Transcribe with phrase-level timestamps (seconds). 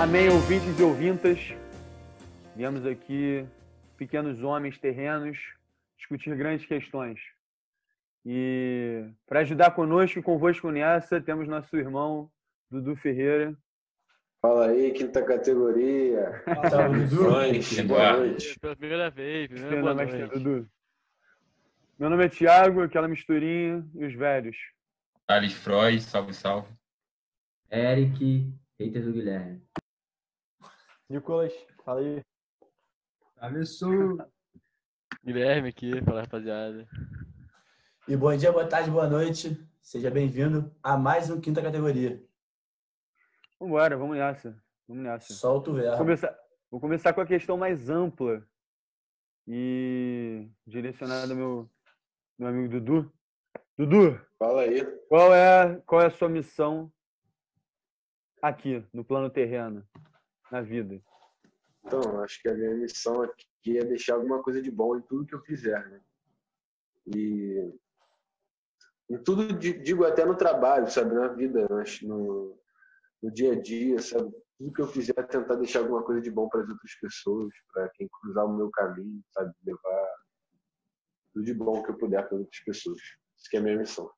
[0.00, 1.54] Amém, ouvintes e ouvintas.
[2.56, 3.46] Viemos aqui,
[3.98, 5.38] pequenos homens terrenos,
[5.98, 7.20] discutir grandes questões.
[8.24, 12.30] E para ajudar conosco e convosco nessa, temos nosso irmão
[12.70, 13.54] Dudu Ferreira.
[14.40, 16.42] Fala aí, quinta categoria.
[16.70, 17.24] Salve, Dudu.
[17.88, 18.58] Boa noite.
[18.58, 20.38] Pela primeira vez, primeira Meu boa nome é noite.
[20.38, 20.70] Dudu.
[21.98, 24.56] Meu nome é Thiago, aquela misturinha e os velhos.
[25.26, 26.72] Thales Freud, salve, salve.
[27.70, 29.62] Eric, hater do Guilherme.
[31.06, 31.52] Nicolas,
[31.84, 32.22] fala aí.
[33.36, 34.16] Travessou.
[35.22, 36.88] Guilherme aqui, fala rapaziada.
[38.08, 39.62] E bom dia, boa tarde, boa noite.
[39.82, 42.24] Seja bem-vindo a mais um Quinta Categoria.
[43.60, 44.56] Vambora, vamos nessa.
[44.88, 45.34] Vamos nessa.
[45.34, 45.98] Solta o Vou verbo.
[45.98, 46.38] começar,
[46.70, 48.42] vou começar com a questão mais ampla
[49.46, 51.70] e direcionada ao meu,
[52.38, 53.12] meu amigo Dudu.
[53.76, 54.84] Dudu, Fala aí.
[55.08, 56.90] qual é, qual é a sua missão
[58.42, 59.86] aqui, no plano terreno,
[60.50, 61.00] na vida?
[61.84, 65.26] Então, acho que a minha missão aqui é deixar alguma coisa de bom em tudo
[65.26, 66.00] que eu fizer, né?
[67.14, 67.74] E
[69.10, 71.14] em tudo, di- digo até no trabalho, sabe?
[71.14, 72.58] Na vida, acho, no,
[73.22, 74.30] no dia a dia, sabe?
[74.58, 77.52] Tudo que eu fizer é tentar deixar alguma coisa de bom para as outras pessoas,
[77.72, 79.52] para quem cruzar o meu caminho, sabe?
[79.64, 80.08] Levar
[81.32, 83.00] tudo de bom que eu puder para outras pessoas.
[83.36, 84.10] Isso que é a minha missão.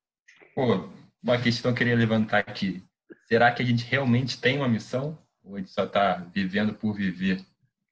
[0.55, 0.89] Pô,
[1.21, 2.83] uma questão que eu queria levantar aqui.
[3.27, 5.17] Será que a gente realmente tem uma missão?
[5.43, 7.45] Ou a gente só tá vivendo por viver?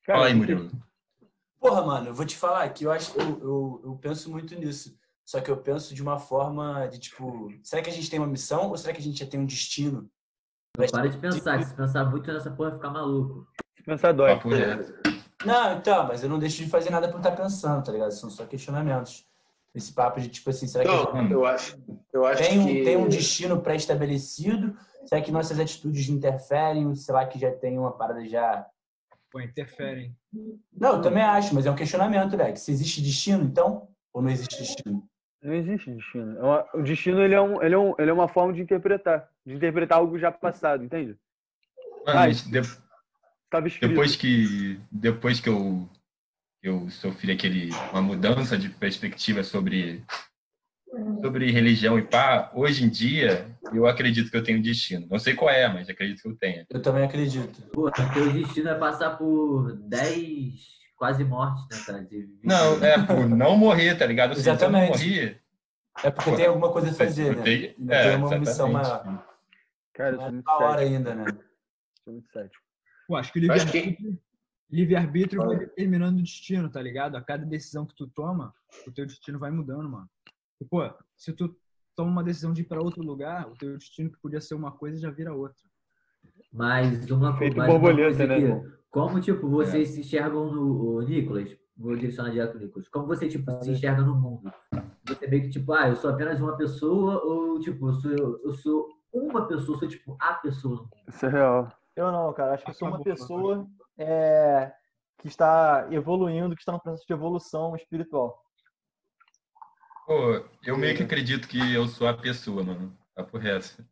[0.06, 0.70] Fala aí, Murilo.
[1.60, 4.98] Porra, mano, eu vou te falar que eu acho, eu, eu, eu penso muito nisso.
[5.24, 8.28] Só que eu penso de uma forma de tipo, será que a gente tem uma
[8.28, 10.10] missão ou será que a gente já tem um destino?
[10.78, 13.48] Não para de pensar, que se pensar muito nessa porra, ficar maluco.
[13.86, 14.40] Pensar dói.
[15.46, 18.12] Não, então, mas eu não deixo de fazer nada por estar pensando, tá ligado?
[18.12, 19.26] São só questionamentos.
[19.74, 21.82] Esse papo de tipo assim, será que gente eu acho,
[22.12, 24.78] eu acho tem um, que tem um destino pré-estabelecido?
[25.06, 26.94] Será que nossas atitudes interferem?
[26.94, 28.66] Será que já tem uma parada já.
[29.32, 30.14] Pô, interferem.
[30.74, 32.52] Não, eu também acho, mas é um questionamento, né?
[32.52, 33.88] Que se existe destino, então?
[34.14, 35.10] Ou não existe destino?
[35.42, 36.38] Não existe destino.
[36.38, 39.28] É o destino ele é, um, ele, é um, ele é uma forma de interpretar.
[39.46, 41.16] De interpretar algo já passado, entende?
[42.06, 42.60] Mano, de-
[43.46, 43.90] Estava escrito.
[43.90, 45.90] depois que depois que eu
[46.64, 50.04] eu sofri aquele uma mudança de perspectiva sobre
[51.22, 55.08] sobre religião e pá, hoje em dia eu acredito que eu tenho destino.
[55.10, 56.66] Não sei qual é, mas acredito que eu tenha.
[56.70, 57.62] Eu também acredito.
[57.72, 62.04] Pô, teu destino é passar por 10 quase mortes, né, cara?
[62.06, 62.30] De.
[62.44, 64.34] Não, é por não morrer, tá ligado?
[64.34, 64.92] Assim, se eu não Exatamente.
[65.00, 65.42] morrer,
[66.04, 67.42] É porque tem alguma coisa a fazer, né?
[67.42, 69.26] tem- é, tem uma missão maior.
[69.96, 70.96] Cara, eu Não sou é muito da hora cético.
[70.96, 71.38] ainda, né?
[72.04, 72.64] Sou muito cético.
[73.08, 74.20] Pô, acho que o que- livre-arbítrio
[74.70, 77.18] livre-arbítrio vai determinando o destino, tá ligado?
[77.18, 78.54] A cada decisão que tu toma,
[78.88, 80.08] o teu destino vai mudando, mano.
[80.62, 80.88] E, pô,
[81.18, 81.58] se tu
[81.96, 84.72] toma uma decisão de ir pra outro lugar, o teu destino que podia ser uma
[84.72, 85.64] coisa já vira outra.
[86.54, 88.72] Mas uma, Feito uma borboleta, coisa né, irmão?
[88.92, 90.98] Como, tipo, vocês se enxergam no...
[90.98, 92.90] O Nicolas, vou direcionar direto pro Nicolas.
[92.90, 94.52] Como você, tipo, se enxerga no mundo?
[95.08, 98.12] Você vê que, tipo, ah, eu sou apenas uma pessoa ou, tipo, eu sou,
[98.44, 100.90] eu sou uma pessoa, eu sou, tipo, a pessoa?
[101.08, 101.72] Isso é real.
[101.96, 102.54] Eu não, cara.
[102.54, 104.74] Acho que eu sou uma Acabou, pessoa é,
[105.20, 108.44] que está evoluindo, que está no processo de evolução espiritual.
[110.06, 112.98] Pô, eu meio que acredito que eu sou a pessoa, mano.
[113.16, 113.86] Papo reto.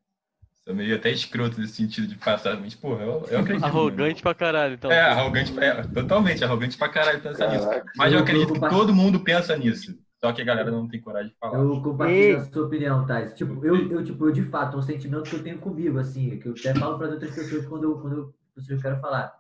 [0.64, 3.66] Sou meio até escroto nesse sentido de passar, mas, porra, eu, eu acredito.
[3.66, 4.92] Arrogante pra caralho, então.
[4.92, 7.66] É, arrogante, é, totalmente arrogante pra caralho pensar nisso.
[7.68, 7.92] Caraca.
[7.96, 9.98] Mas eu Eu- acredito que todo mundo pensa nisso.
[10.20, 11.58] Só que a galera não tem coragem de falar.
[11.60, 12.36] Eu compartilho Ei.
[12.36, 13.34] a sua opinião, Thais.
[13.34, 16.38] Tipo, eu, eu, tipo, eu de fato, é um sentimento que eu tenho comigo, assim,
[16.38, 19.34] que eu até falo para outras pessoas quando eu, quando eu, quando eu quero falar.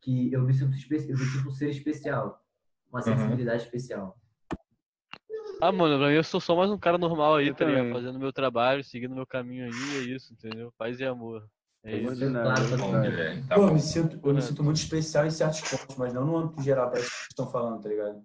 [0.00, 2.42] Que eu me sinto, eu me sinto um ser especial.
[2.92, 4.16] Uma sensibilidade especial.
[5.60, 7.80] Ah, mano, pra mim eu sou só mais um cara normal aí, Eu tá ligado?
[7.84, 7.94] também.
[7.94, 10.72] Fazendo meu trabalho, seguindo meu caminho aí, é isso, entendeu?
[10.76, 11.46] Paz e amor.
[11.84, 12.30] É Eu isso.
[12.30, 12.92] claro, Tá bom,
[13.48, 13.72] tá Pô, bom.
[13.74, 16.90] me, sinto, eu me sinto muito especial em certos pontos, mas não no âmbito geral,
[16.90, 18.22] parece que vocês estão falando, tá ligado?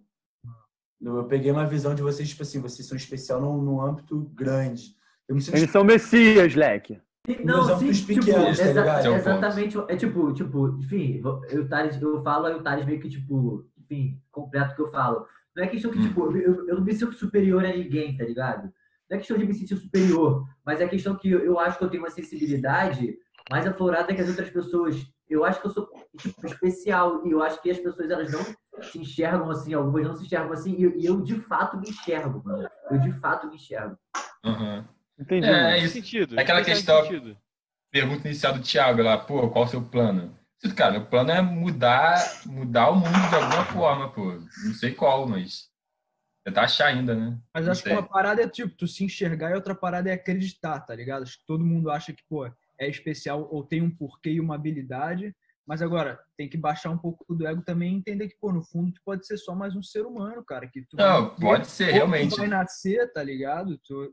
[1.02, 4.96] Eu peguei uma visão de vocês, tipo assim, vocês são especial num, num âmbito grande.
[5.28, 7.00] Eu me sinto Eles são messias, leque.
[7.28, 9.08] E- Nos âmbitos pequenos, tá ligado?
[9.14, 13.66] Exatamente, é tipo, tipo, enfim, eu, Thales, eu falo, aí o Thales meio que, tipo,
[13.78, 15.26] enfim, completo o que eu falo.
[15.60, 16.08] Não é questão que, Hum.
[16.08, 18.72] tipo, eu, eu não me sinto superior a ninguém, tá ligado?
[19.10, 21.84] Não é questão de me sentir superior, mas é questão que eu, eu acho que
[21.84, 23.18] eu tenho uma sensibilidade
[23.52, 24.96] mais aflorada que as outras pessoas.
[25.30, 28.40] Eu acho que eu sou, tipo, especial, e eu acho que as pessoas, elas não
[28.84, 31.90] se enxergam assim, algumas não se enxergam assim, e eu, e eu de fato me
[31.90, 32.70] enxergo, mano.
[32.90, 33.98] Eu de fato me enxergo.
[34.46, 34.88] Aham.
[35.20, 35.46] Entendi.
[35.46, 35.94] É, é Faz isso.
[35.96, 36.40] sentido.
[36.40, 37.38] Aquela faz questão- sentido.
[37.92, 40.34] Pergunta inicial do Thiago lá, pô, qual o seu plano?
[40.76, 44.34] Cara, meu plano é mudar, mudar o mundo de alguma forma, pô.
[44.34, 45.70] Não sei qual, mas.
[46.44, 47.38] Tentar achar ainda, né?
[47.54, 50.80] Mas acho que uma parada é tipo, tu se enxergar e outra parada é acreditar,
[50.80, 51.24] tá ligado?
[51.24, 54.56] Acho que todo mundo acha que, pô, é especial ou tem um porquê e uma
[54.56, 55.36] habilidade.
[55.68, 58.64] Mas agora, tem que baixar um pouco do ego também e entender que, pô, no
[58.64, 60.68] fundo, tu pode ser só mais um ser humano, cara.
[60.68, 62.36] Que tu Não, pode ser, ou tu realmente.
[62.36, 63.78] vai nascer, tá ligado?
[63.86, 64.12] Tu...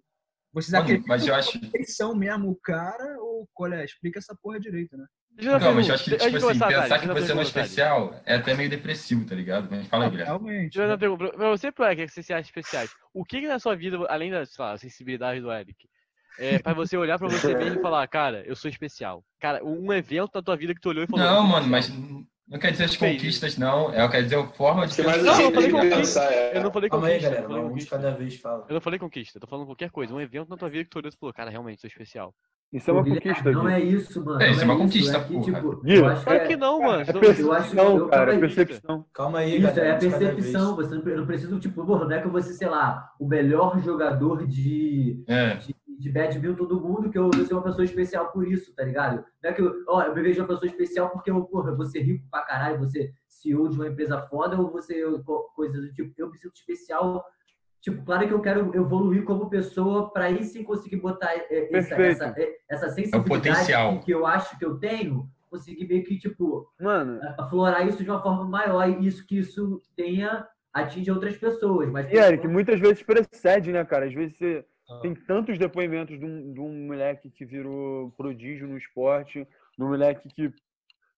[0.56, 4.34] Vocês acreditam mas eu que acho- eles são mesmo o cara ou, olha, explica essa
[4.34, 5.04] porra direito, né?
[5.36, 8.22] Eu Não, mas eu acho que, tipo assim, pensar que eu você não é especial
[8.24, 9.68] é até meio depressivo, tá ligado?
[9.70, 10.30] Mas fala aí, Guilherme.
[10.30, 10.78] Realmente.
[10.78, 10.96] Eu né?
[10.96, 13.98] Pra você, pro Eric, que você se acha especiais, o que, que na sua vida,
[14.08, 15.76] além da sei lá, sensibilidade do Eric,
[16.38, 19.22] é pra você olhar pra você mesmo e falar, cara, eu sou especial?
[19.38, 21.26] Cara, um evento na tua vida que tu olhou e falou.
[21.26, 23.16] Não, "Eu mano, mas especial." Não quer dizer as Fez.
[23.16, 23.92] conquistas, não.
[23.92, 25.24] É, quer dizer a forma de é mais pensar.
[25.24, 25.96] Não, eu jeito falei conquista.
[26.20, 26.32] pensar.
[26.32, 26.56] É.
[26.58, 27.26] Eu não falei Calma aí, conquista.
[27.28, 27.48] eu galera.
[27.54, 27.96] falei conquista.
[27.96, 28.64] cada vez fala.
[28.68, 30.14] Eu não falei conquista, eu tô falando qualquer coisa.
[30.14, 32.34] Um evento na tua vida que tu olhou e falou, cara, realmente, sou especial.
[32.72, 34.42] Isso é uma Guilherme, conquista, Não é isso, mano.
[34.42, 35.44] É, isso não é uma conquista, é que, porra.
[35.44, 36.92] tipo, Gui, eu acho que Claro é, que não, mano.
[36.92, 38.40] É eu acho- percepção, eu- cara, é calma aí.
[38.40, 39.04] percepção.
[39.14, 39.86] Calma aí, Isso, galera.
[39.86, 40.76] é cada percepção.
[40.76, 43.12] Você não, eu não preciso, tipo, porra, não é que eu vou ser, sei lá,
[43.20, 47.62] o melhor jogador de, É, de, de badminton do mundo, que eu vou ser uma
[47.62, 49.24] pessoa especial por isso, tá ligado?
[49.42, 51.76] Não é que eu, ó, eu me vejo uma pessoa especial porque eu, porra, eu
[51.76, 55.02] vou ser rico pra caralho, vou ser CEO de uma empresa foda, ou você
[55.54, 57.24] coisas do tipo, eu me sinto especial.
[57.80, 61.94] Tipo, claro que eu quero evoluir como pessoa para aí sim conseguir botar é, essa,
[61.94, 64.00] essa, é, essa sensibilidade potencial.
[64.00, 68.20] que eu acho que eu tenho, conseguir meio que, tipo, Mano, aflorar isso de uma
[68.20, 71.88] forma maior e isso que isso tenha atinge outras pessoas.
[71.88, 74.06] Mas e Eric, muitas vezes precede, né, cara?
[74.06, 75.00] Às vezes você Ah.
[75.00, 79.44] tem tantos depoimentos de um, de um moleque que virou prodígio no esporte,
[79.76, 80.52] de um moleque que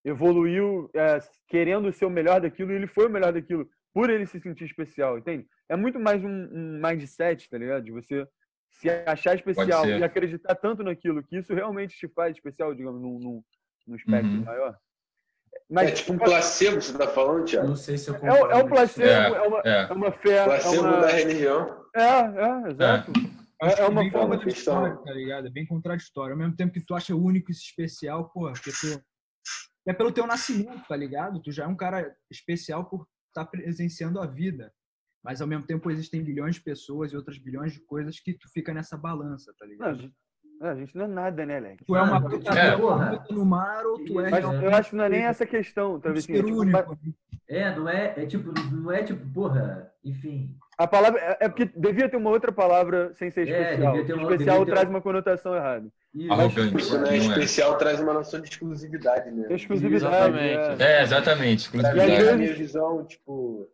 [0.05, 1.19] evoluiu é,
[1.49, 4.65] querendo ser o melhor daquilo e ele foi o melhor daquilo por ele se sentir
[4.65, 5.47] especial, entende?
[5.69, 7.85] É muito mais um, um mindset, tá ligado?
[7.85, 8.27] De você
[8.71, 13.19] se achar especial e acreditar tanto naquilo que isso realmente te faz especial, digamos, num,
[13.19, 13.43] num,
[13.87, 14.45] num espectro Uhum.
[14.45, 14.77] maior.
[15.55, 17.69] É Mas tipo um placebo, você tá falando, Eu Thiago?
[17.69, 18.47] não sei se eu é, concordo.
[18.47, 19.83] o- é um placebo, É, é, uma, é.
[19.83, 21.01] é uma fé, é Placebo uma...
[21.01, 21.85] da religião.
[21.97, 23.13] É, é, exato.
[23.17, 25.47] Acho É, é uma forma de- contraditório, tá ligado?
[25.47, 26.33] É bem contraditório.
[26.35, 29.03] Ao mesmo tempo que tu acha único e especial, porra, porque tu...
[29.87, 31.41] É pelo teu nascimento, tá ligado?
[31.43, 34.71] Tu já é um cara especial por estar presenciando a vida.
[35.25, 38.49] Mas ao mesmo tempo existem bilhões de pessoas e outras bilhões de coisas que tu
[38.53, 40.13] fica nessa balança, tá Não, ligado?
[40.63, 41.85] é, a gente não é nada, né, Lex?
[41.87, 42.77] Tu é uma puta é.
[42.77, 43.25] porra.
[43.31, 45.97] no mar ou tu é Mas eu acho que não é nem essa questão.
[45.97, 46.99] um Talvez, assim, ser tipo, único.
[47.49, 47.59] Né?
[47.59, 50.55] É, não é, é tipo, não é tipo, porra, enfim.
[50.77, 53.93] a palavra é é porque devia ter uma outra palavra sem ser É, especial.
[53.93, 55.89] devia ter uma- especial devia ter traz uma- conotação errada.
[56.15, 56.33] Isso.
[56.33, 56.95] Arrogante.
[56.95, 57.17] É Não é.
[57.19, 59.47] especial, traz uma noção de exclusividade, né?
[59.51, 60.15] Exclusividade.
[60.15, 60.83] Exatamente.
[60.83, 60.87] é.
[60.99, 61.61] É, exatamente.
[61.61, 62.13] E Exclusividade.
[62.13, 63.69] a vezes- minha visão, tipo,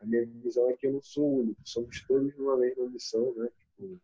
[0.00, 3.48] a minha visão é que eu não sou único, somos todos numa mesma missão, né?
[3.58, 4.00] Tipo,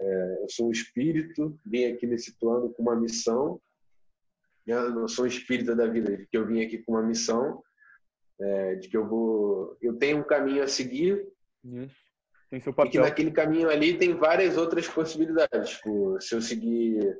[0.00, 3.60] é, eu sou um espírito, vim aqui nesse plano com uma missão.
[4.66, 4.74] né?
[4.74, 7.60] Eu não sou um espírita da vida, que eu vim aqui com uma missão,
[8.42, 11.26] é, de que eu vou, eu tenho um caminho a seguir
[11.64, 12.02] Isso.
[12.50, 13.00] Tem seu e que papel.
[13.00, 15.70] naquele caminho ali tem várias outras possibilidades.
[15.70, 17.18] Tipo, se eu seguir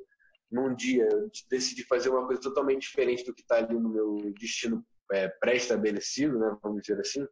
[0.50, 4.32] num dia, eu decidi fazer uma coisa totalmente diferente do que está ali no meu
[4.38, 7.26] destino é, pré-estabelecido, né, vamos dizer assim,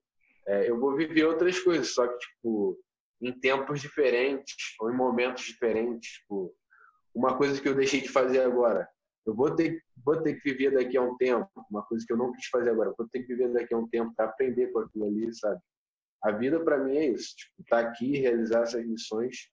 [0.47, 2.79] é, eu vou viver outras coisas, só que, tipo,
[3.21, 6.13] em tempos diferentes ou em momentos diferentes.
[6.13, 6.55] Tipo,
[7.15, 8.89] uma coisa que eu deixei de fazer agora,
[9.27, 12.17] eu vou ter, vou ter que viver daqui a um tempo, uma coisa que eu
[12.17, 14.81] não quis fazer agora, vou ter que viver daqui a um tempo para aprender com
[14.81, 15.61] aquilo ali, sabe?
[16.23, 19.49] A vida para mim é isso, tipo, tá aqui, realizar essas missões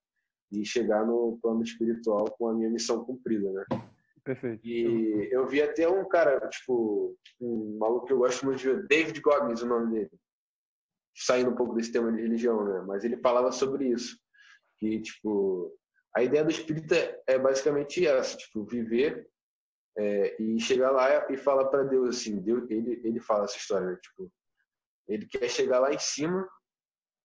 [0.52, 3.66] e chegar no plano espiritual com a minha missão cumprida, né?
[4.24, 4.66] Perfeito.
[4.66, 8.88] E eu vi até um cara, tipo, um maluco que eu gosto muito de ver,
[8.88, 10.12] David Goggins, o nome dele.
[11.16, 12.84] Saindo um pouco desse tema de religião, né?
[12.86, 14.20] Mas ele falava sobre isso.
[14.80, 15.74] Que, tipo,
[16.14, 16.96] a ideia do espírita
[17.26, 19.26] é basicamente essa, tipo, viver
[19.98, 23.88] é, e chegar lá e falar para Deus, assim, Deus, ele, ele fala essa história,
[23.88, 23.98] né?
[24.02, 24.32] Tipo,
[25.08, 26.48] ele quer chegar lá em cima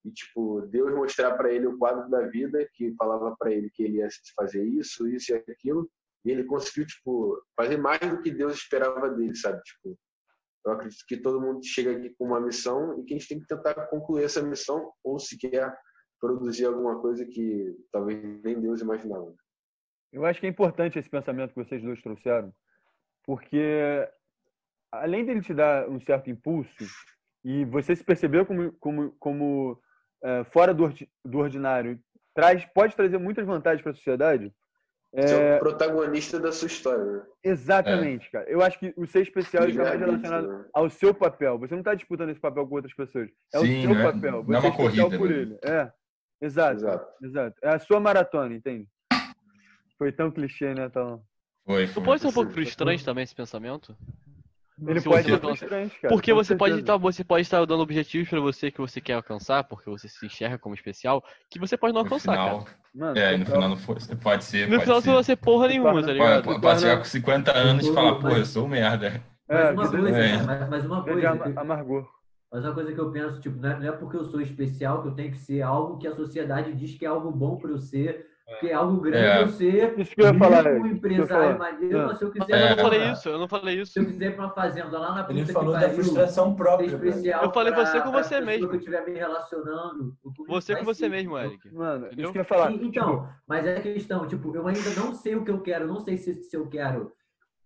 [0.05, 3.83] e, tipo, Deus mostrar para ele o quadro da vida que falava para ele que
[3.83, 5.89] ele ia fazer isso, isso e aquilo,
[6.25, 9.61] e ele conseguiu, tipo, fazer mais do que Deus esperava dele, sabe?
[9.63, 9.99] Tipo,
[10.65, 13.41] eu acredito que todo mundo chega aqui com uma missão e que a gente tem
[13.41, 15.77] que tentar concluir essa missão ou sequer
[16.21, 19.35] produzir alguma coisa que talvez nem Deus imaginava.
[20.13, 22.53] Eu acho que é importante esse pensamento que vocês dois trouxeram,
[23.25, 24.07] porque
[24.91, 26.85] além dele te dar um certo impulso
[27.45, 29.81] e você se perceber como, como, como
[30.23, 30.93] é, fora do,
[31.25, 31.99] do ordinário,
[32.35, 34.53] traz, pode trazer muitas vantagens para a sociedade.
[35.15, 37.23] Você é É, o protagonista da sua história, né?
[37.45, 38.49] exatamente, cara.
[38.49, 40.65] Eu acho que o ser especial está mais relacionado né?
[40.73, 41.59] ao seu papel.
[41.59, 43.31] Você não está disputando esse papel com outras pessoas.
[43.55, 44.33] É Sim, o seu não é- papel.
[44.33, 45.37] não Você é uma especial corrida, por né?
[45.37, 45.59] ele.
[45.63, 45.93] É,
[46.41, 47.25] exato, exato.
[47.25, 47.57] Exato.
[47.63, 48.89] É a sua maratona, entende?
[49.99, 51.23] Foi tão clichê, né, Talão?
[51.65, 52.03] Foi, Tu foi.
[52.03, 53.97] pode ser um pouco frustrante também esse pensamento?
[54.85, 56.13] Ele Se pode ser alcança- frustrante, cara.
[56.15, 59.63] Porque você pode, estar, você pode estar dando objetivos pra você que você quer alcançar,
[59.65, 62.77] porque você se enxerga como especial, que você pode não No alcançar, final, cara.
[62.93, 65.03] Mano, é, no final não for, pode ser, No pode final ser.
[65.03, 66.45] você não vai ser porra nenhuma, tá Pode- ligado?
[66.45, 69.23] Pode, pode chegar com 50 anos e falar, pô, eu sou um merda.
[69.49, 70.43] É, Mas uma coisa, é.
[70.43, 72.09] mas, mas uma coisa, ama- amargor.
[72.51, 75.03] mas uma coisa que eu penso, tipo, não é, não é porque eu sou especial
[75.03, 77.71] que eu tenho que ser algo que a sociedade diz que é algo bom para
[77.71, 78.27] eu ser,
[78.61, 79.47] que é algo grande É.
[79.49, 80.65] ser, Isso que eu ia falar.
[80.67, 82.07] ia empresário maneiro, É.
[82.07, 83.93] mas se eu quiser, Mas eu não falei isso, eu não falei isso.
[83.93, 86.87] se eu quiser ir pra uma fazenda lá na puta Ele falou da frustração própria,
[86.87, 88.69] especial Eu falei pra- você com você mesmo.
[88.69, 90.17] que eu estiver me relacionando.
[90.49, 91.75] Você com você ser, mesmo, tipo, Eric.
[91.75, 92.25] Mano, Entendeu?
[92.25, 92.69] isso que eu ia falar.
[92.71, 95.87] Sim, então, mas é a questão, tipo, eu ainda não sei o que eu quero,
[95.87, 97.13] não sei se, se eu quero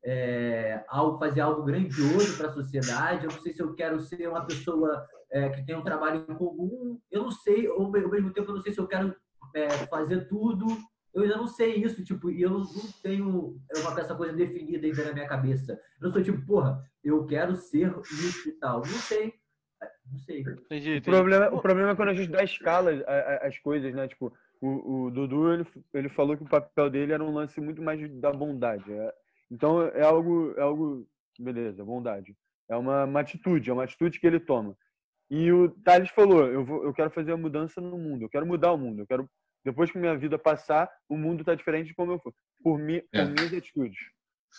[0.04, 4.28] é, algo, fazer algo grandioso para a sociedade, eu não sei se eu quero ser
[4.28, 8.30] uma pessoa é, que tem um trabalho em comum, eu não sei, ou ao mesmo
[8.32, 9.12] tempo eu não sei se eu quero
[9.56, 10.66] é, fazer tudo,
[11.14, 14.86] eu ainda não sei isso, tipo, e eu não, não tenho uma, essa coisa definida
[14.86, 15.72] ainda na minha cabeça.
[15.98, 18.80] Eu não sou tipo, porra, eu quero ser isso e tal.
[18.80, 19.32] Não sei.
[20.10, 20.40] Não sei.
[20.40, 21.00] Entendi, O entendi.
[21.00, 22.90] problema, o problema é quando a gente dá escala
[23.40, 24.06] às coisas, né?
[24.06, 27.80] Tipo, o, o Dudu, ele, ele falou que o papel dele era um lance muito
[27.82, 28.92] mais da bondade.
[28.92, 29.14] é.
[29.50, 31.08] Então, é algo, é algo...
[31.38, 32.36] Beleza, bondade.
[32.68, 34.76] É uma, uma atitude, é uma atitude que ele toma.
[35.30, 38.46] E o Thales falou, eu, vou, eu quero fazer a mudança no mundo, eu quero
[38.46, 39.28] mudar o mundo, eu quero...
[39.66, 42.32] Depois que minha vida passar, o mundo tá diferente de como eu for.
[42.62, 43.24] Por, mi, por É.
[43.24, 43.98] minhas atitudes.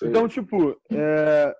[0.01, 0.09] Aí.
[0.09, 1.55] Então, tipo, é,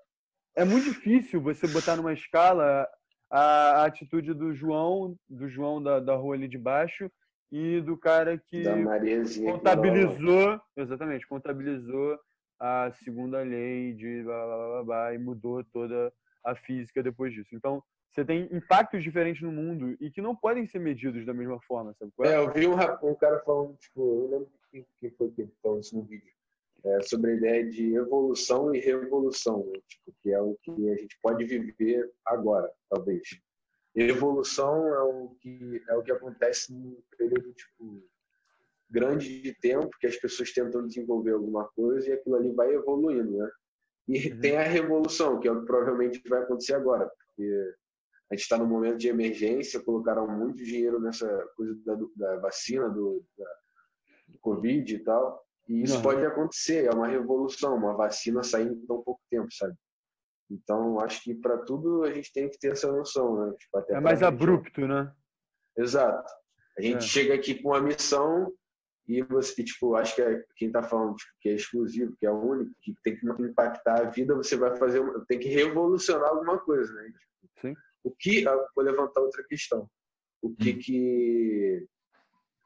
[0.57, 2.85] é muito difícil você botar numa escala
[3.31, 7.09] a, a atitude do João, do João da, da rua ali de baixo,
[7.49, 8.65] e do cara que
[9.45, 12.19] contabilizou, exatamente, contabilizou
[12.59, 16.11] a segunda lei de blá, blá, blá, blá, blá, e mudou toda
[16.43, 17.55] a física depois disso.
[17.55, 21.59] Então, você tem impactos diferentes no mundo e que não podem ser medidos da mesma
[21.61, 22.11] forma, sabe?
[22.21, 22.27] é?
[22.29, 22.73] É, eu vi um,
[23.09, 26.31] um cara falando, tipo, eu lembro quem, quem foi que falou isso no vídeo,
[26.83, 29.79] é, sobre a ideia de evolução e revolução, né?
[29.87, 33.21] tipo, que é o que a gente pode viver agora, talvez.
[33.95, 38.03] Evolução é o que é o que acontece num período tipo
[38.89, 43.37] grande de tempo que as pessoas tentam desenvolver alguma coisa e aquilo ali vai evoluindo,
[43.37, 43.49] né?
[44.07, 44.39] E Uhum.
[44.39, 47.73] tem a revolução, que é o que provavelmente vai acontecer agora, porque
[48.29, 52.89] a gente está num momento de emergência, colocaram muito dinheiro nessa coisa da, da vacina,
[52.89, 53.45] do, da,
[54.27, 56.01] do Covid e tal, e isso Uhum.
[56.03, 59.75] pode acontecer, é uma revolução, uma vacina saindo em tão pouco tempo, sabe?
[60.49, 63.53] Então, acho que para tudo a gente tem que ter essa noção, né?
[63.57, 64.27] Tipo, É mais religião.
[64.29, 65.13] abrupto, né?
[65.77, 66.31] Exato.
[66.77, 67.01] A gente É.
[67.01, 68.53] chega aqui com uma missão
[69.07, 72.31] e você, tipo, acho que é, quem está falando tipo, que é exclusivo, que é
[72.31, 76.57] único, que tem que impactar a vida, você vai fazer, uma- tem que revolucionar alguma
[76.59, 77.11] coisa, né?
[77.61, 77.73] Sim.
[78.07, 79.89] O que, ah, vou levantar outra questão.
[80.41, 81.85] O que que,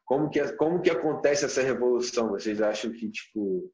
[0.05, 2.29] como que, como que acontece essa revolução?
[2.29, 3.73] Vocês acham que, tipo,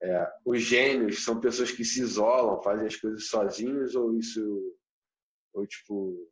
[0.00, 4.40] é, os gênios são pessoas que se isolam, fazem as coisas sozinhos ou isso,
[5.52, 6.30] ou tipo,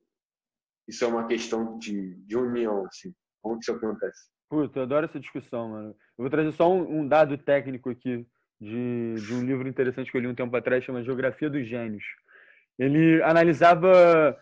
[0.86, 3.12] isso é uma questão de, de união, assim?
[3.42, 4.30] Como que isso acontece?
[4.48, 5.88] Puta, eu adoro essa discussão, mano.
[5.88, 8.24] Eu vou trazer só um, um dado técnico aqui
[8.60, 12.04] de, de um livro interessante que eu li um tempo atrás, chama Geografia dos Gênios.
[12.78, 14.36] Ele analisava,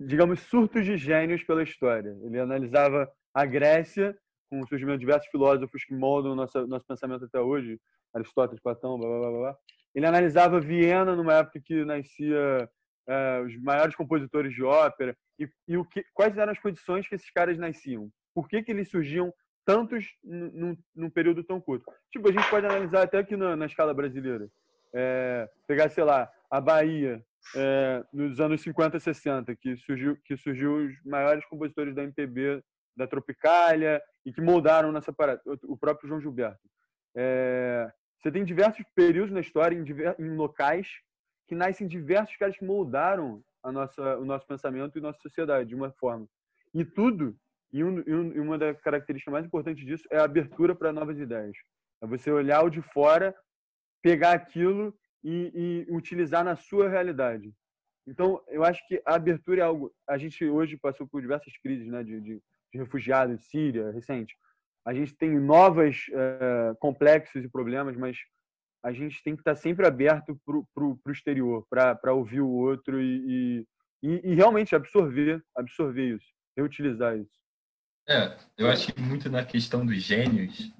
[0.00, 2.16] digamos, surtos de gênios pela história.
[2.22, 4.16] Ele analisava a Grécia,
[4.50, 7.80] com o surgimento de diversos filósofos que moldam o nosso, nosso pensamento até hoje,
[8.14, 9.56] Aristóteles, Platão, blá, blá, blá, blá.
[9.94, 12.68] Ele analisava Viena numa época que nascia
[13.08, 17.14] eh, os maiores compositores de ópera e, e o que, quais eram as condições que
[17.14, 18.10] esses caras nasciam.
[18.34, 19.32] Por que, que eles surgiam
[19.64, 21.84] tantos num- num período tão curto?
[22.10, 24.48] Tipo, a gente pode analisar até aqui na, na escala brasileira.
[24.94, 27.24] É, pegar, sei lá, a Bahia,
[27.56, 32.62] é, nos anos 50 e 60, que surgiu, que surgiu os maiores compositores da MPB,
[32.96, 35.40] da Tropicália, e que moldaram nessa parada.
[35.64, 36.60] O próprio João Gilberto.
[37.16, 40.88] É, você tem diversos períodos na história, em, diver- em locais,
[41.48, 45.74] que nascem diversos caras que moldaram a nossa, o nosso pensamento e nossa sociedade de
[45.74, 46.26] uma forma.
[46.72, 47.36] E tudo,
[47.72, 51.56] e um- e uma das características mais importantes disso é a abertura para novas ideias.
[52.02, 53.34] É você olhar o de fora,
[54.02, 54.94] pegar aquilo
[55.24, 57.52] e, e utilizar na sua realidade.
[58.06, 59.92] Então, eu acho que a abertura é algo.
[60.08, 64.36] A gente hoje passou por diversas crises né, de, de, de refugiados, Síria, recente.
[64.84, 68.18] A gente tem novos eh, complexos e problemas, mas
[68.84, 73.64] a gente tem que estar sempre aberto para o exterior, para ouvir o outro e,
[74.02, 76.26] e- e realmente absorver, absorver isso,
[76.56, 77.40] reutilizar isso.
[78.08, 80.72] É, eu acho que muito na questão dos gênios,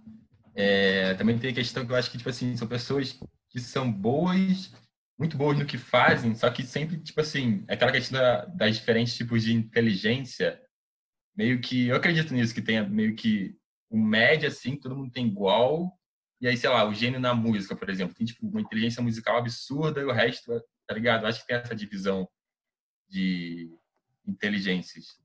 [0.57, 3.17] é, também tem a questão que eu acho que, tipo assim, são pessoas
[3.53, 4.73] que são boas,
[5.19, 9.15] muito boas no que fazem, só que sempre, tipo assim, aquela questão da- das diferentes
[9.15, 10.61] tipos de inteligência,
[11.37, 13.55] meio que, eu acredito nisso, que tenha meio que
[13.91, 15.97] um média, assim, que todo mundo tem igual,
[16.41, 19.37] e aí, sei lá, o gênio na música, por exemplo, tem, tipo, uma inteligência musical
[19.37, 21.27] absurda e o resto é tá ligado?
[21.27, 22.29] Acho que tem essa divisão
[23.09, 23.71] de
[24.27, 25.21] inteligências.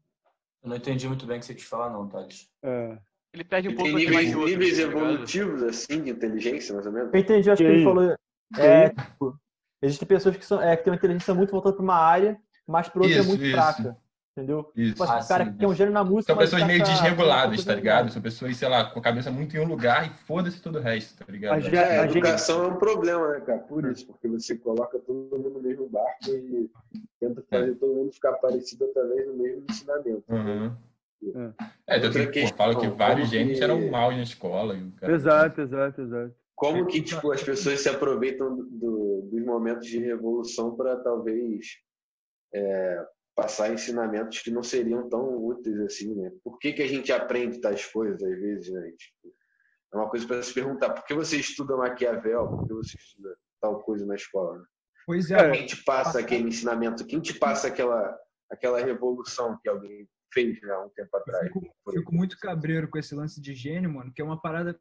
[0.62, 2.50] Eu não entendi muito bem o que você quis falar, não, Thales.
[2.64, 3.00] É.
[3.38, 6.88] Ele perde um pouco tem níveis, de outro, níveis tá evolutivos, assim, de inteligência, mais
[6.88, 7.13] ou menos.
[7.13, 8.15] Eu entendi, acho E que ele falou.
[8.58, 9.39] É, tipo,
[9.79, 12.89] existem pessoas que, são, é, que têm uma inteligência muito voltada para uma área, mas
[12.89, 13.53] para outra Isso, é muito isso.
[13.56, 13.98] fraca.
[14.36, 14.72] Entendeu?
[14.75, 14.91] Isso.
[14.91, 15.51] Tipo assim, Ah, cara sim.
[15.51, 16.32] que tem um gênio na música.
[16.34, 18.12] São pessoas tá meio a- desreguladas, tá ligado?
[18.12, 20.82] São pessoas, sei lá, com a cabeça muito em um lugar e foda-se todo o
[20.82, 21.60] resto, tá ligado?
[21.62, 23.60] Gente- que É, a a gente- educação é um problema, né, cara?
[23.60, 26.70] Por isso, porque você coloca todo mundo no mesmo barco e
[27.20, 30.24] tenta fazer todo mundo ficar parecido através do mesmo ensinamento.
[30.29, 30.65] Uhum.
[30.67, 30.72] É.
[31.88, 34.76] É, tanto que, pô, que vários gênios que- eram maus na escola.
[34.76, 35.14] E o cara...
[35.14, 36.36] Exato, exato, exato.
[36.56, 41.66] Como que tipo, as pessoas se aproveitam do- dos momentos de revolução para talvez
[42.54, 43.06] é,
[43.36, 46.32] passar ensinamentos que não seriam tão úteis assim, né?
[46.44, 48.92] Por que, que a gente aprende tais coisas às vezes, né?
[48.98, 49.36] Tipo,
[49.94, 50.90] é uma coisa para se perguntar.
[50.94, 52.48] Por que você estuda Maquiavel?
[52.48, 54.58] Por que você estuda tal coisa na escola?
[54.58, 54.66] né?
[55.06, 55.38] Pois É.
[55.40, 57.06] é, Quem te passa aquele ensinamento?
[57.06, 58.18] Quem te passa aquela,
[58.52, 61.44] aquela revolução que alguém fez né, há um tempo eu atrás?
[61.48, 64.79] fico, fico muito cabreiro com esse lance de gênio, mano, que é uma parada,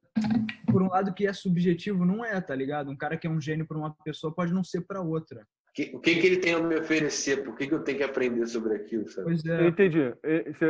[0.70, 2.90] por um lado, que é subjetivo, não é, tá ligado?
[2.90, 5.46] Um cara que é um gênio pra uma pessoa pode não ser pra outra.
[5.74, 7.44] Que- o que, que ele tem a me oferecer?
[7.44, 9.06] Por que, que eu tenho que aprender sobre aquilo?
[9.08, 9.26] Sabe?
[9.26, 10.14] Pois Eu é, entendi.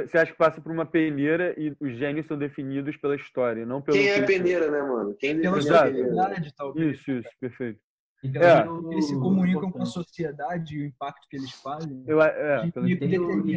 [0.08, 3.80] Você acha que passa por uma peneira e os gênios são definidos pela história, não
[3.80, 3.96] pelo.
[3.96, 5.14] Quem é a peneira, né, mano?
[5.18, 6.98] Quem pela sociedade, talvez.
[6.98, 7.78] Isso, isso, perfeito.
[8.24, 8.66] E É.
[8.90, 12.02] Eles se comunicam com a sociedade e o impacto que eles fazem.
[12.04, 13.56] Eu, é, E- e- o, e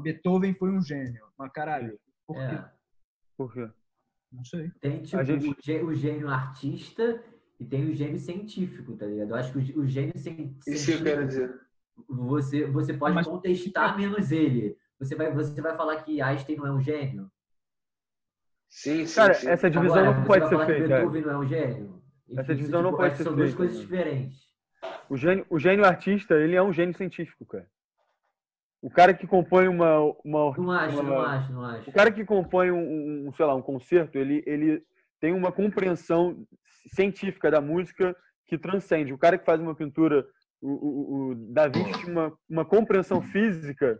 [0.00, 1.24] Beethoven foi um gênio.
[1.38, 2.42] Mas caralho, por quê?
[2.42, 2.64] É,
[3.36, 3.70] por quê?
[4.32, 4.70] Não sei.
[4.80, 7.22] tem tipo, gente- o, gê- o gênio artista
[7.60, 9.30] e tem o gênio científico, tá ligado?
[9.30, 11.60] Eu acho que o, gê- o gênio cien- Isso que eu quero científico, dizer.
[12.08, 14.76] você, você pode Mas- contestar menos ele.
[14.98, 17.30] Você vai, você vai falar que Einstein não é um gênio?
[18.68, 19.48] Sim, sim, Cara, sim.
[19.48, 20.82] essa divisão Agora, não você pode vai ser feita.
[20.94, 20.96] é.
[20.98, 22.02] Beethoven não é um gênio?
[22.36, 24.44] Essa divisão não tipo, pode acho que ser São duas feita, coisas diferentes.
[25.08, 27.70] O gênio, o gênio artista, ele é um gênio científico, cara.
[28.84, 29.98] O cara que compõe uma.
[30.22, 31.88] uma, Não acho, uma- não acho, não acho.
[31.88, 34.82] O cara que compõe um, um, sei lá, um concerto, ele, ele
[35.18, 36.46] tem uma compreensão
[36.94, 38.14] científica da música
[38.46, 39.10] que transcende.
[39.14, 40.26] O cara que faz uma pintura,
[40.60, 43.98] o, o, o Da Vinci tinha uma, uma compreensão física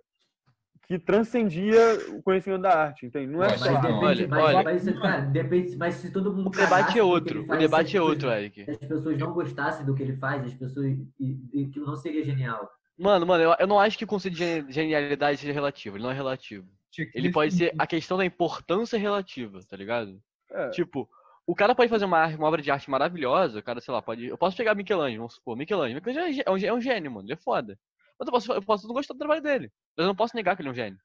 [0.86, 1.78] que transcendia
[2.10, 3.32] o conhecimento da arte, entende?
[3.32, 4.62] Não é Mas só Mas depende, olha, mas, olha.
[4.64, 7.42] mas, cara, depende, mas se todo mundo O debate é outro.
[7.44, 8.64] O faz, debate se é as outro, pessoas- Eric.
[8.66, 10.86] Se as pessoas não gostassem do que ele faz, as pessoas.
[11.18, 12.68] E, e aquilo não seria genial.
[12.96, 15.96] Mano, mano, eu, eu não acho que o conceito de geni- genialidade seja relativo.
[15.96, 16.68] Ele não é relativo.
[17.14, 20.22] Ele pode ser a questão da importância relativa, tá ligado?
[20.50, 21.08] É, Tipo,
[21.46, 24.26] o cara pode fazer uma, uma obra de arte maravilhosa, o cara, sei lá, pode.
[24.26, 26.00] Eu posso pegar Michelangelo, vamos supor, Michelangelo.
[26.04, 27.76] Michelangelo é é um, gê- é um gênio, mano, ele é foda.
[28.18, 29.72] Mas eu posso, eu posso não gostar do trabalho dele.
[29.96, 30.98] Mas eu não posso negar que ele é um gênio.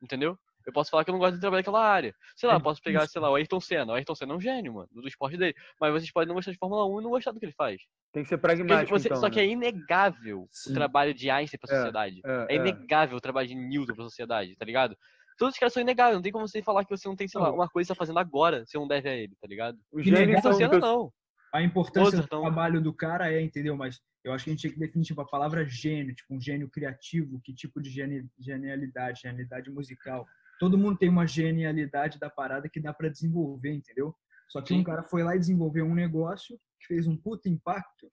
[0.00, 0.38] Entendeu?
[0.66, 2.14] Eu posso falar que eu não gosto do trabalho daquela área.
[2.36, 3.12] Sei lá, É eu posso pegar, difícil.
[3.12, 3.92] sei lá, o Ayrton Senna.
[3.92, 5.54] O Ayrton Senna é um gênio, mano, do esporte dele.
[5.80, 7.82] Mas vocês podem não gostar de Fórmula 1 e não gostar do que ele faz.
[8.12, 9.42] tem que ser Porque pragmático, você- então, só que né?
[9.44, 10.70] é inegável Sim.
[10.70, 12.20] o trabalho de Einstein pra É, sociedade.
[12.24, 12.56] É, É é.
[12.56, 14.96] inegável o trabalho de Newton pra sociedade, tá ligado?
[15.36, 17.40] Todos os caras são inegáveis, não tem como você falar que você não tem, sei
[17.40, 19.76] lá, uma coisa que você tá fazendo agora, você não deve a ele, tá ligado?
[20.02, 20.52] Que negar são...
[20.52, 21.12] Ayrton Senna não.
[21.52, 22.42] A importância Mozart, do então.
[22.42, 23.76] trabalho do cara é, entendeu?
[23.76, 26.40] Mas eu acho que a gente tinha que definir tipo, a palavra gênio, tipo um
[26.40, 30.24] gênio criativo, que tipo de geni- genialidade, genialidade musical.
[30.60, 34.14] Todo mundo tem uma genialidade da parada que dá pra desenvolver, entendeu?
[34.48, 34.80] Só que Sim.
[34.80, 38.10] um cara foi lá e desenvolveu um negócio que fez um puta impacto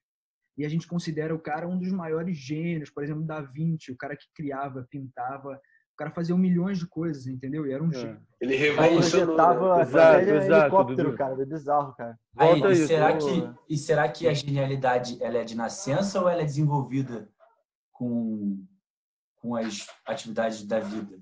[0.58, 3.98] e a gente considera o cara um dos maiores gênios, por exemplo, Da Vinci, o
[3.98, 5.54] cara que criava, pintava,
[5.94, 7.66] o cara fazia milhões de coisas, entendeu?
[7.68, 7.94] E era um É.
[7.94, 8.22] gênio.
[8.40, 9.38] Ele Aí revolucionou.
[9.38, 9.82] né?
[9.82, 11.18] Exato, exato, helicóptero, Dudu.
[11.18, 11.42] cara.
[11.42, 12.20] É bizarro, cara.
[12.38, 16.28] Aí, e, isso, será que, e será que a genialidade ela é de nascença ou
[16.30, 17.30] ela é desenvolvida
[17.92, 18.66] com,
[19.38, 21.20] com as atividades da vida?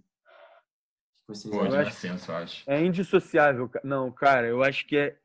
[1.29, 1.79] Vocês Pô, de acham?
[1.81, 2.63] acho- nascença, eu acho.
[2.65, 3.69] É indissociável.
[3.83, 5.15] Não, cara, eu acho que é.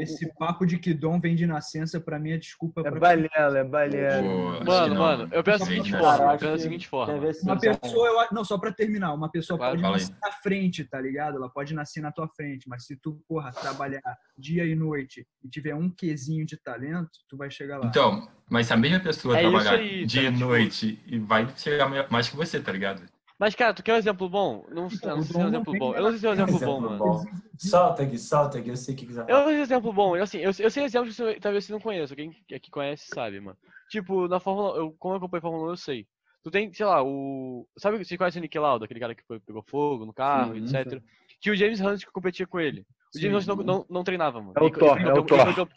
[0.00, 3.58] Esse papo de que dom vem de nascença, pra mim, é desculpa É pra balela,
[3.60, 4.58] é balela.
[4.58, 5.00] Pô, Mano, não.
[5.00, 7.14] mano, eu penso da seguinte eu forma, eu penso da seguinte forma.
[7.44, 10.02] Uma pessoa, eu, não, só pra terminar, uma pessoa Claro, pode fala aí.
[10.02, 11.36] nascer na frente, tá ligado?
[11.36, 14.02] Ela pode nascer na tua frente, mas se tu, porra, trabalhar
[14.36, 17.86] dia e noite e tiver um quesinho de talento, tu vai chegar lá.
[17.86, 21.18] Então, mas se a mesma pessoa É trabalhar aí, dia tá, e tipo- noite e
[21.20, 23.02] vai chegar mais que você, tá ligado?
[23.38, 24.64] Mas, cara, tu quer um exemplo bom?
[24.70, 25.94] Não, Então, eu não sei se é um exemplo bom.
[25.94, 27.24] Eu não sei se é um exemplo bom, mano.
[27.58, 29.56] Solta aqui, solta aqui, eu sei o que que você vai Eu não sei se
[29.56, 30.16] é um exemplo bom.
[30.16, 32.16] Eu, assim, eu, eu sei exemplos que você- talvez você não conheça.
[32.16, 33.58] Quem aqui conhece sabe, mano.
[33.90, 36.06] Tipo, na Fórmula eu, como eu acompanho a Fórmula 1, eu sei.
[36.42, 37.68] Tu tem, sei lá, o.
[37.76, 40.76] Sabe, você conhece o Nick Lauda, aquele cara que foi- pegou fogo no carro, Sim,
[40.78, 41.02] etc.
[41.40, 42.86] Tinha o James Hunt que competia com ele.
[43.14, 43.46] O James.
[43.46, 44.52] Hunt não, não, não treinava, mano.
[44.56, 45.68] É o Thor, é o Thor.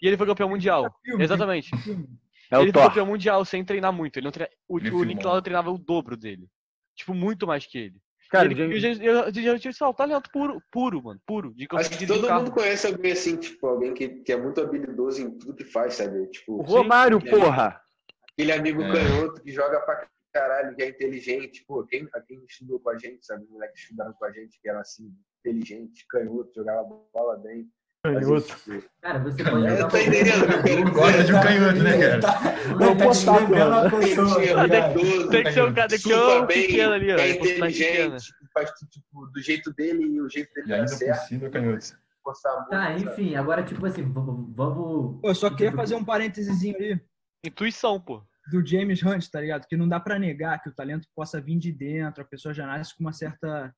[0.00, 0.94] E ele foi campeão mundial.
[1.04, 1.70] Filme, Exatamente.
[2.50, 4.16] É o ele foi campeão mundial sem treinar muito.
[4.16, 4.50] Ele não treina...
[4.68, 5.04] O, Ele o.
[5.04, 6.48] Nick Lauda treinava o dobro dele.
[7.00, 8.02] Tipo, muito mais que ele.
[8.30, 11.20] Cara, ele, James- o eu, eu, eu, eu, eu, talento puro, puro, mano.
[11.26, 11.54] Puro.
[11.54, 12.42] De Acho que todo carro.
[12.42, 15.94] mundo conhece alguém assim, tipo, alguém que, que é muito habilidoso em tudo que faz,
[15.94, 16.18] sabe?
[16.18, 17.30] o Tipo, Romário, Sim.
[17.30, 17.80] porra!
[18.32, 18.92] Aquele amigo É.
[18.92, 21.64] canhoto que joga pra caralho, que é inteligente.
[21.66, 23.44] Pô, quem, a quem estudou com a gente, sabe?
[23.44, 25.10] Os moleques que estudaram com a gente, que era assim,
[25.40, 26.84] inteligente, canhoto, jogava
[27.14, 27.66] bola bem.
[28.02, 28.56] Canhoto.
[29.02, 32.20] Cara, você pode jogar tá entendendo eu quero Gosta de um canhoto, né, cara?
[32.20, 32.40] Tá,
[32.80, 37.18] Não, tá uma pessoa, Tem que ser um cara, que um bem, pequeno ali, ó.
[37.18, 41.14] é inteligente, faz tudo tipo, do jeito dele e o jeito dele E ainda por
[41.14, 41.86] cima, canhoto.
[42.70, 45.20] Tá, enfim, agora, tipo assim, vamos.
[45.22, 47.00] eu só queria tipo, fazer um parênteses ali
[47.44, 48.22] Intuição, pô.
[48.50, 49.66] do James Hunt, tá ligado?
[49.66, 52.66] Que não dá pra negar que o talento possa vir de dentro, a pessoa já
[52.66, 53.74] nasce com uma certa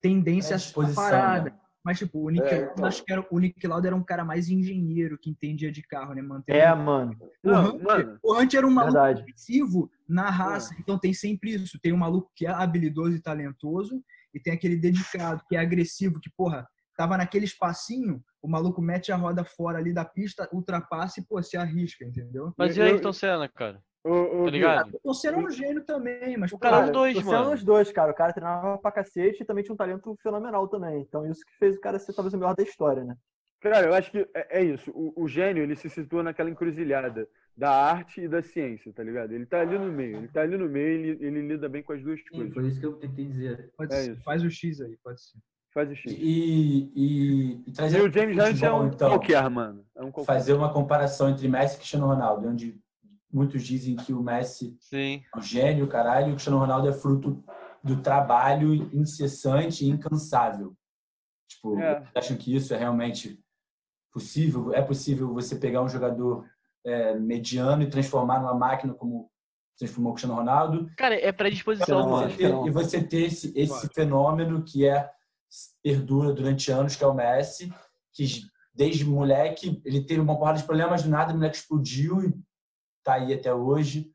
[0.00, 1.65] tendência É a parada.
[1.86, 2.84] Mas, tipo, o Nick, É, Lauda, então.
[2.84, 6.14] acho que era, o Nick Lauda era um cara mais engenheiro, que entendia de carro,
[6.14, 6.20] né?
[6.20, 7.16] Mantendo É, mano.
[7.44, 8.18] O, Não, Hunt, mano.
[8.24, 9.20] o Hunt era um maluco Verdade.
[9.20, 11.78] agressivo na raça, então tem sempre isso.
[11.80, 14.02] Tem um maluco que é habilidoso e talentoso,
[14.34, 19.12] e tem aquele dedicado, que é agressivo, que, porra, tava naquele espacinho, o maluco mete
[19.12, 22.52] a roda fora ali da pista, ultrapassa e, pô, se arrisca, entendeu?
[22.58, 23.80] Mas e aí, Ayrton Senna, cara?
[24.06, 25.00] Ô, ô, Tá ligado?
[25.02, 27.38] O Senna é um gênio também, mas, O cara é Cara, os dois, você é
[27.38, 27.52] mano.
[27.54, 28.12] os dois, cara.
[28.12, 31.00] O cara treinava pra cacete e também tinha um talento fenomenal também.
[31.00, 33.16] Então isso que fez o cara ser talvez o melhor da história, né?
[33.60, 34.90] Cara, eu acho que é, é isso.
[34.94, 39.32] O, o gênio, ele se situa naquela encruzilhada da arte e da ciência, tá ligado?
[39.32, 40.18] Ele tá ali no meio.
[40.18, 42.54] Ele tá ali no meio e ele, ele lida bem com as duas Sim, coisas.
[42.54, 43.72] foi isso que eu tentei dizer.
[43.76, 44.12] pode é ser.
[44.12, 44.22] isso.
[44.22, 45.38] Faz o X aí, pode ser.
[45.72, 46.12] Faz o X.
[46.12, 49.84] E, e, e E o James Hunt é um então, qualquer, mano.
[49.96, 50.32] É um qualquer.
[50.32, 52.78] fazer uma comparação entre Messi e Cristiano Ronaldo, onde
[53.36, 55.22] muitos dizem que o Messi Sim.
[55.34, 57.44] é um gênio, caralho, e o Cristiano Ronaldo é fruto
[57.84, 60.74] do trabalho incessante e incansável.
[61.46, 62.00] Tipo, É.
[62.00, 63.38] vocês acham que isso é realmente
[64.10, 64.72] possível?
[64.72, 66.46] É possível você pegar um jogador
[66.84, 69.30] é, mediano e transformar numa máquina como
[69.78, 70.90] transformou o Cristiano Ronaldo?
[70.96, 72.66] Cara, é predisposição, que não.
[72.66, 73.90] E você ter esse, esse Claro.
[73.94, 75.10] fenômeno que é
[75.82, 77.70] perdura durante anos, que é o Messi,
[78.14, 78.24] que
[78.74, 82.34] desde moleque ele teve uma porrada de problemas, do nada o moleque explodiu e
[83.06, 84.10] tá aí até hoje.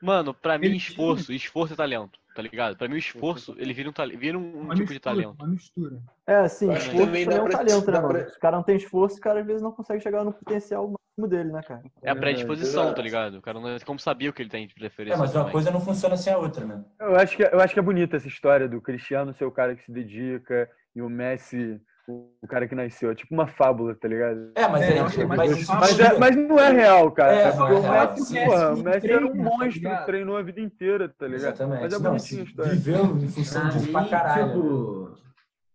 [0.00, 2.76] Mano, pra mim, Ele- esforço, esforço é talento, tá ligado?
[2.76, 5.34] Pra mim, o esforço, ele vira um, vira um Uma tipo de mistura, talento.
[5.38, 6.02] uma mistura.
[6.26, 8.08] É, assim, esforço também é um pra- talento, né, mano?
[8.14, 10.32] pra- Se o cara não tem esforço, o cara às vezes não consegue chegar no
[10.32, 11.82] potencial máximo dele, né, cara?
[12.02, 12.96] É a predisposição, exato.
[12.96, 13.34] tá ligado?
[13.36, 15.14] O cara não é como sabia o que ele tem de preferência.
[15.14, 15.52] É, mas uma também.
[15.52, 16.82] coisa não funciona sem a outra, né?
[16.98, 19.76] Eu acho, que, eu acho que é bonita essa história do Cristiano ser o cara
[19.76, 23.10] que se dedica e o Messi o, cara que nasceu.
[23.10, 24.52] É tipo uma fábula, tá ligado?
[24.54, 25.68] É, mas, É, é, é mas.
[25.68, 27.32] Mas, tira- é- mas não é real, cara.
[27.32, 27.90] É, não é o.
[27.90, 30.06] Messi, Sim, porra, o Messi era um tá monstro, ligado?
[30.06, 31.54] treinou a vida inteira, tá ligado?
[31.54, 31.80] Exatamente.
[31.82, 34.46] Mas é Não, bonitinha a viveu em função Pra disso mim, pra caralho.
[34.52, 35.18] tipo,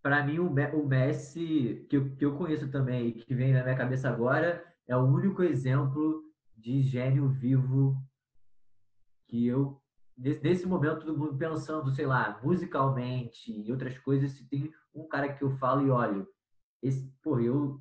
[0.04, 3.54] pra mim o, Me- o Messi, que eu, que eu conheço também e que vem
[3.54, 6.24] na minha cabeça agora, é o único exemplo
[6.56, 7.96] de gênio vivo
[9.28, 9.82] que eu,
[10.18, 15.08] nesse, nesse momento, todo mundo pensando, sei lá, musicalmente e outras coisas, se tem um
[15.08, 16.28] cara que eu falo e olho,
[16.82, 17.80] esse, pô, eu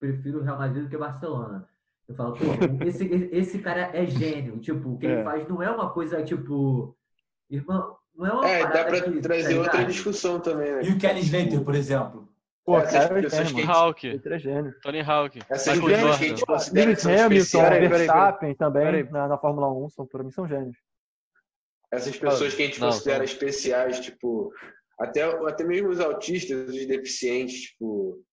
[0.00, 1.68] prefiro o Real Madrid do que o Barcelona.
[2.08, 2.44] Eu falo, pô,
[2.86, 4.58] esse, esse cara é gênio.
[4.58, 5.12] Tipo, o que É.
[5.12, 6.96] ele faz não é uma coisa, tipo,
[7.50, 10.82] irmão, não é uma É, dá pra que, trazer tá outra discussão também, né?
[10.84, 12.28] E o Kelly Slater, por exemplo?
[12.64, 13.62] Pô, Essas cara, é pessoas que-.
[13.62, 14.72] Hawk, é.
[14.82, 17.04] Tony Hawk, Essas pessoas que a gente considera Lewis
[17.54, 20.76] Hamilton, Verstappen também na, na Fórmula 1, são, pra mim são gênios.
[21.92, 23.24] essas pessoas que a gente Não, considera não.
[23.24, 24.50] especiais, tipo,
[24.98, 28.24] até, até mesmo os autistas, os deficientes, tipo,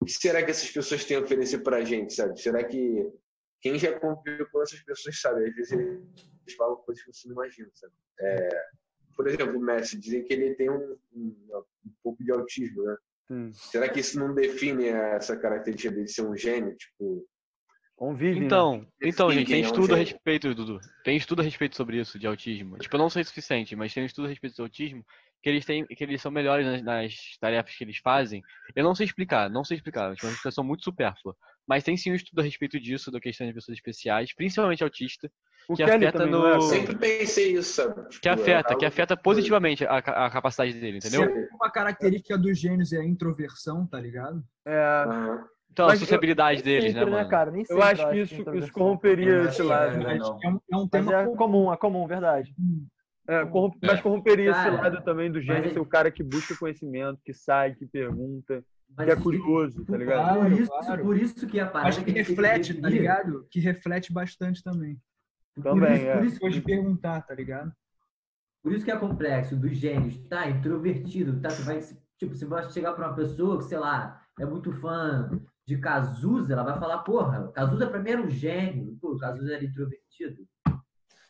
[0.00, 2.40] o que será que essas pessoas têm a oferecer pra gente, sabe?
[2.40, 3.06] Será que
[3.60, 5.44] quem já conviveu com essas pessoas sabe?
[5.44, 7.92] Às vezes eles falam coisas que você não imagina, sabe?
[8.20, 8.48] É,
[9.16, 12.96] por exemplo, o Messi, dizem que ele tem um, um, um pouco de autismo, né?
[13.26, 13.52] Sim.
[13.52, 16.74] Será que isso não define essa característica dele ser um gênio?
[16.76, 17.26] Tipo,
[17.98, 18.46] Convive, né?
[18.46, 20.78] Então, então, gente, tem é um estudo a respeito, Dudu.
[21.02, 22.78] Tem estudo a respeito sobre isso, de autismo.
[22.78, 25.04] Tipo, eu não sei o suficiente, mas tem um estudo a respeito do autismo
[25.42, 28.42] que eles têm, que eles são melhores nas, nas tarefas que eles fazem.
[28.74, 31.34] Eu não sei explicar, não sei explicar, é uma explicação muito supérflua.
[31.66, 35.30] Mas tem sim um estudo a respeito disso, da questão de pessoas especiais, principalmente autista,
[35.68, 38.08] O que Kelly afeta no- não é, sempre pensei isso, sabe?
[38.08, 41.24] Tipo, que é afeta, algo que afeta positivamente a, a capacidade dele, entendeu?
[41.24, 41.46] Sim.
[41.54, 44.42] Uma característica dos gênios é a introversão, tá ligado?
[44.66, 45.04] É.
[45.70, 47.28] Então, a Mas eu- sociabilidade deles, né, Sempre, mano?
[47.28, 47.50] cara?
[47.50, 49.98] Nem eu sempre acho que isso, isso corromperia Eu esse acho lado.
[50.00, 50.16] que é.
[50.16, 52.52] É um, é um Mas tema é comum, é comum, verdade.
[53.28, 56.22] É, corrom- Mas corromperia esse Cara, lado também do gênio mas ser o cara que
[56.22, 58.64] busca conhecimento, que sai, que pergunta,
[58.96, 60.24] Mas que é curioso, tá ligado?
[60.34, 61.02] Claro, Por isso, claro.
[61.04, 63.46] por isso que a parada Acho que tem reflete, tá ligado?
[63.50, 64.98] Que reflete bastante também.
[65.54, 66.16] Por Também, isso, é.
[66.16, 67.72] por, isso, Depois de perguntar, tá ligado?
[68.62, 70.48] por isso que é complexo dos gênios, tá?
[70.48, 71.50] Introvertido, tá?
[71.50, 71.80] Você vai,
[72.18, 75.28] tipo, você vai chegar pra uma pessoa que, sei lá, é muito fã
[75.66, 78.96] de Cazuza, ela vai falar, porra, Cazuza pra mim era um gênio.
[79.00, 80.46] Pô, o Cazuza era introvertido.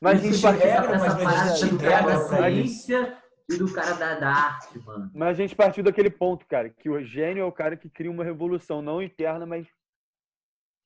[0.00, 1.14] Mas, a gente regra, mas
[1.60, 2.86] do cara da isso.
[2.86, 3.18] ciência
[3.50, 5.10] e do cara da, da arte, mano.
[5.14, 8.10] mas a gente partiu daquele ponto, cara, que o gênio é o cara que cria
[8.10, 9.66] uma revolução, não interna, mas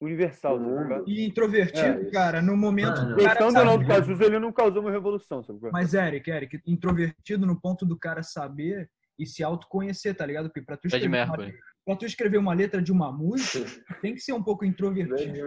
[0.01, 1.05] universal, mundo.
[1.07, 4.53] E introvertido, É, cara, no momento Mano, do cara ou não do Cazuza, ele não
[4.53, 5.59] causou uma revolução, sabe?
[5.73, 10.47] Mas, Eric, Eric, introvertido no ponto do cara saber e se autoconhecer, tá ligado?
[10.47, 11.55] Porque pra tu, escrever uma, Mercury.
[11.85, 13.65] pra tu escrever uma letra de uma música,
[14.03, 15.39] tem que ser um pouco introvertido.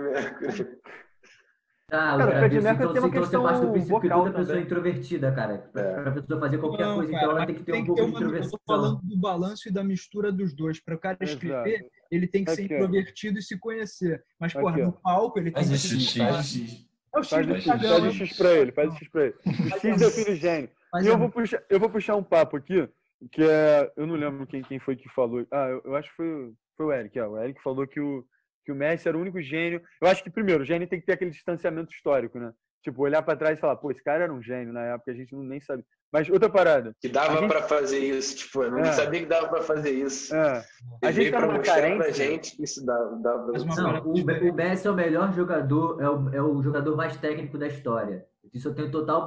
[1.88, 4.02] Tá, Cara, o Fred isso, Mercury então, tem uma então você questão parte do princípio
[4.02, 4.63] que toda pessoa é também.
[4.63, 5.58] introvertida, cara.
[5.71, 6.02] Pra, É.
[6.02, 8.02] pra pessoa fazer qualquer Não, coisa, cara, então ela tem que ter tem um pouco
[8.02, 8.60] ter de uma, eu tô introversão.
[8.65, 10.80] falando do balanço e da mistura dos dois.
[10.84, 11.89] Para o cara escrever, Exato.
[12.10, 12.78] ele tem que ser Aqui, ó.
[12.78, 14.24] introvertido e se conhecer.
[14.39, 14.86] Mas, porra, Aqui, ó.
[14.88, 16.86] no palco ele tem Faz que o X, faz o X.
[17.13, 18.12] É o X Faz do o X, faz o né?
[18.12, 19.36] X pra ele, faz o X pra ele.
[19.45, 20.69] O X define gênio.
[20.91, 22.89] Mas E eu é- vou puxar, eu vou puxar um papo aqui,
[23.32, 23.91] que é.
[23.95, 25.45] Eu não lembro quem, quem foi que falou.
[25.52, 27.19] Ah, eu, eu acho que foi, o- foi o Eric.
[27.19, 28.26] É, o Eric falou que o,
[28.65, 29.82] que o Messi era o único gênio.
[30.01, 32.51] Eu acho que, primeiro, o gênio tem que ter aquele distanciamento histórico, né?
[32.84, 35.13] Tipo, olhar pra trás e falar, pô, esse cara era um gênio na época, a
[35.15, 35.84] gente não, nem sabe.
[36.13, 36.93] Mas outra parada.
[37.01, 38.36] Que dava gente- pra fazer isso.
[38.38, 38.91] Tipo, eu não É.
[38.91, 40.36] sabia que dava pra fazer isso.
[40.36, 40.63] É,
[41.04, 42.13] a gente tá numa mostrar pra carência.
[42.13, 46.30] gente que isso dava, dava pra Não, o, Messi é o melhor jogador, é o,
[46.36, 48.25] é o jogador mais técnico da história.
[48.54, 49.25] Isso eu tenho total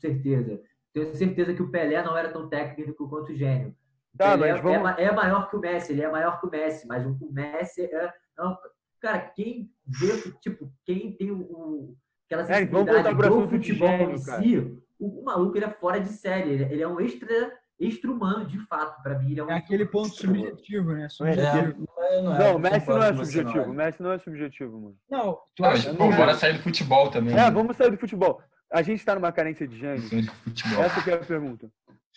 [0.00, 0.60] certeza.
[0.94, 3.74] Tenho certeza que o Pelé não era tão técnico quanto o Gênio.
[4.16, 6.86] Tá, mas vamos- é, é maior que o Messi, ele é maior que o Messi,
[6.86, 8.12] mas o Messi é.
[8.38, 8.56] é um-
[9.00, 13.68] cara, quem vê, tipo, quem tem o, o- aquela É, sensibilidade pro do assunto de
[13.68, 16.50] futebol gênio, em si, o, o maluco ele é fora de série.
[16.50, 19.02] Ele, ele é um extra, extra humano, de fato.
[19.02, 21.04] Pra mim, ele é um É aquele ponto subjetivo, né?
[21.04, 21.88] É, Subjetivo.
[21.96, 23.64] não é, não é, Não, o Messi não é você, subjetivo.
[23.66, 23.84] não O é.
[23.84, 24.96] Messi não é subjetivo, mano.
[25.10, 27.36] Não, tu acha pô, que bora sair do futebol também.
[27.36, 28.40] É, vamos sair do futebol.
[28.72, 30.08] A gente tá numa carência de gênio.
[30.08, 30.30] Questão de
[30.62, 30.82] futebol.
[30.84, 31.68] Essa que é a pergunta.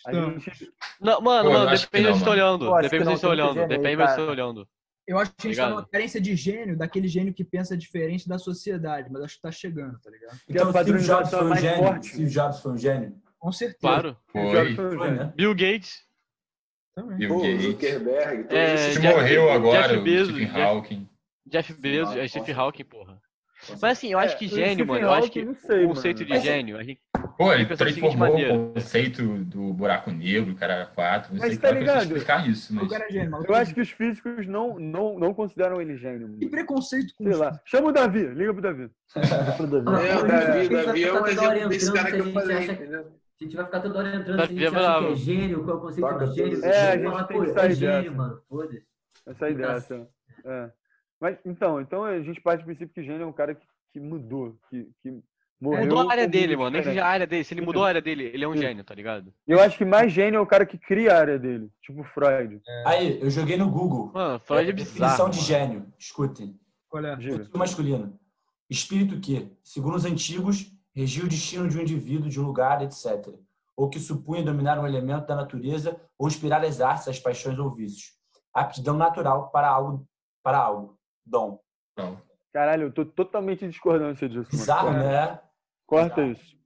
[0.06, 2.30] A gente, Não, mano, Pô, eu mano, depende de você tá mano.
[2.30, 2.64] olhando.
[2.66, 3.68] Eu acho Depende de não, você muito olhando.
[3.68, 4.30] Depende de você cara.
[4.30, 4.68] olhando.
[5.06, 5.76] Eu acho que a gente tá Ligado?
[5.80, 9.52] numa carência de gênio, daquele gênio que pensa diferente da sociedade, mas acho que tá
[9.52, 10.38] chegando, tá ligado?
[10.48, 11.76] Então, a Steve Jobs foi um gênio.
[11.84, 12.06] forte.
[12.08, 13.16] Steve Jobs foi um gênio.
[13.38, 13.78] Com certeza.
[13.80, 14.16] Claro.
[14.28, 14.74] Foi.
[14.74, 15.32] foi um né?
[15.36, 16.02] Bill Gates.
[16.94, 17.18] Também.
[17.18, 17.62] Bill Pô, Gates.
[17.62, 18.46] Zuckerberg.
[18.54, 21.08] É, Que Jeff- morreu agora, Jeff o Bezos, Stephen Jeff- Hawking.
[21.46, 23.20] Jeff Bezos, Hawking, é Stephen Hawking, porra.
[23.68, 26.26] Mas assim, eu acho que o gênio, mano, eu acho que sei, o conceito mano.
[26.28, 27.00] de Mas- gênio, a gente
[27.36, 31.32] Pô, ele seguinte transformou o conceito do buraco negro, cara, quatro.
[31.34, 32.16] Não Mas sei tá como é que eu sei ligado?
[32.16, 32.92] explicar isso, mas.
[32.92, 36.28] é gênio, eu acho que os físicos não, não, não consideram ele gênio.
[36.28, 36.38] mano.
[36.38, 37.60] Que preconceito com Sei lá.
[37.64, 38.90] Chama o Davi, liga pro Davi.
[39.56, 40.08] Pro Davi.
[40.08, 41.96] É, o Davi, a gente vai Davi é ficar um toda hora exemplo desse entrando
[41.96, 43.00] cara que se a eu gente falei, acha- entendeu?
[43.40, 45.64] A gente vai ficar toda hora entrando se a gente é acha que é gênio,
[45.64, 46.64] qual é o conceito Toca de gênio.
[46.64, 48.16] É, a gente tem que é sair gênio, dessa.
[48.16, 48.40] mano.
[48.48, 48.82] Foda-se.
[49.26, 49.66] Essa ideia.
[49.72, 50.08] Essa.
[50.44, 50.70] É.
[51.20, 54.00] Mas, então, então a gente parte do princípio que gênio é um cara que, que
[54.00, 55.20] mudou, que, que
[55.60, 55.82] morreu.
[55.84, 56.70] mudou a área dele, mano.
[56.70, 57.44] Nem que a área dele.
[57.44, 58.60] Se ele mudou a área dele, ele é um Sim.
[58.60, 59.32] gênio, tá ligado?
[59.46, 62.60] Eu acho que mais gênio é o cara que cria a área dele, tipo Freud.
[62.86, 64.10] Aí, eu joguei no Google.
[64.12, 65.30] Mano, Freud é Definição bizarro.
[65.30, 65.46] de mano.
[65.46, 65.92] gênio.
[65.98, 66.58] Escutem.
[66.88, 67.16] Qual é?
[67.16, 68.18] Futuro masculino.
[68.70, 73.28] Espírito que, segundo os antigos, regia o destino de um indivíduo, de um lugar, etc.
[73.76, 77.70] Ou que supunha dominar um elemento da natureza ou inspirar as artes, as paixões ou
[77.74, 78.12] vícios.
[78.52, 80.06] Aptidão natural para algo,
[80.42, 80.96] para algo.
[81.26, 81.58] Dom.
[81.96, 82.20] Não.
[82.54, 84.48] Caralho, eu tô totalmente discordância disso.
[84.50, 84.58] mano.
[84.62, 85.40] Bizarro, Corta- né?
[85.86, 86.32] Corta Bizarro.
[86.32, 86.56] isso.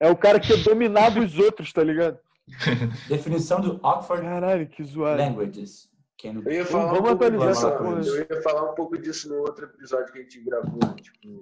[0.00, 2.18] É o cara que é dominar dos outros, tá ligado?
[3.08, 5.18] Definição do Oxford Caralho, que zoado.
[5.20, 5.90] Languages.
[6.22, 8.10] Eu ia falar Vamos um pouco atualizar disso, essa coisa.
[8.10, 10.94] eu ia falar um pouco disso no outro episódio que a gente gravou, né?
[11.02, 11.40] tipo,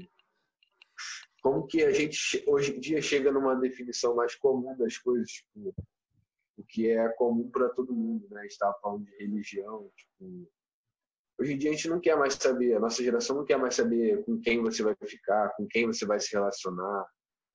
[1.41, 5.73] como que a gente hoje em dia chega numa definição mais comum das coisas, tipo,
[6.57, 8.41] o que é comum para todo mundo, né?
[8.41, 10.49] A gente estava falando de religião, tipo,
[11.39, 13.75] hoje em dia a gente não quer mais saber, a nossa geração não quer mais
[13.75, 17.07] saber com quem você vai ficar, com quem você vai se relacionar.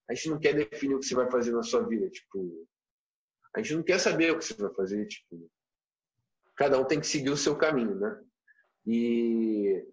[0.09, 2.67] A gente não quer definir o que você vai fazer na sua vida, tipo,
[3.55, 5.49] a gente não quer saber o que você vai fazer, tipo,
[6.55, 8.19] cada um tem que seguir o seu caminho, né?
[8.85, 9.85] E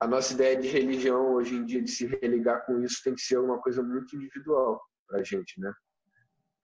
[0.00, 3.20] a nossa ideia de religião hoje em dia, de se religar com isso, tem que
[3.20, 5.72] ser uma coisa muito individual pra gente, né?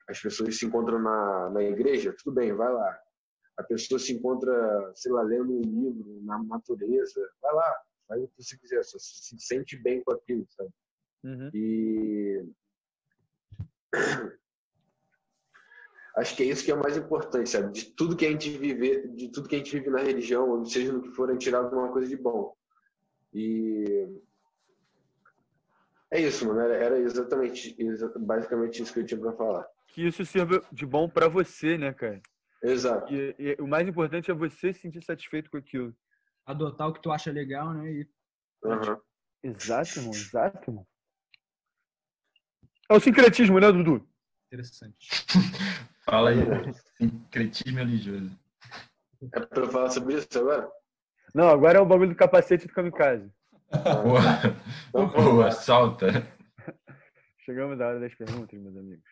[0.09, 2.99] As pessoas se encontram na, na igreja, tudo bem, vai lá.
[3.59, 8.29] A pessoa se encontra, sei lá, lendo um livro, na natureza, vai lá, faz o
[8.29, 10.71] que você quiser, só se sente bem com aquilo, sabe?
[11.25, 11.51] Uhum.
[11.55, 12.45] E
[16.17, 17.73] acho que é isso que é o mais importante, sabe?
[17.73, 20.65] De tudo que a gente vive, de tudo que a gente vive na religião, ou
[20.65, 22.57] seja no que for, a gente tirar alguma coisa de bom.
[23.35, 24.09] E
[26.11, 26.61] é isso, mano.
[26.61, 29.67] Era, exatamente, exa- basicamente isso que eu tinha para falar.
[29.89, 32.21] Que isso sirva de bom pra você, né, cara?
[32.63, 33.13] Exato.
[33.13, 35.95] E, e o mais importante é você se sentir satisfeito com aquilo.
[36.47, 37.91] Adotar o que tu acha legal, né?
[37.91, 38.09] E
[38.65, 39.01] Aham.
[39.43, 40.13] Exato, irmão.
[40.13, 40.87] Exato, irmão.
[42.89, 44.07] É o sincretismo, né, Dudu?
[44.53, 45.09] interessante.
[46.05, 46.37] Fala aí.
[46.99, 48.39] Sincretismo religioso.
[49.33, 50.71] É para falar sobre isso agora?
[51.35, 53.33] Não, agora é o bagulho do capacete do kamikaze.
[53.71, 54.21] Boa.
[54.91, 56.07] Então, Boa, solta.
[57.39, 59.05] Chegamos à hora das perguntas, meus amigos.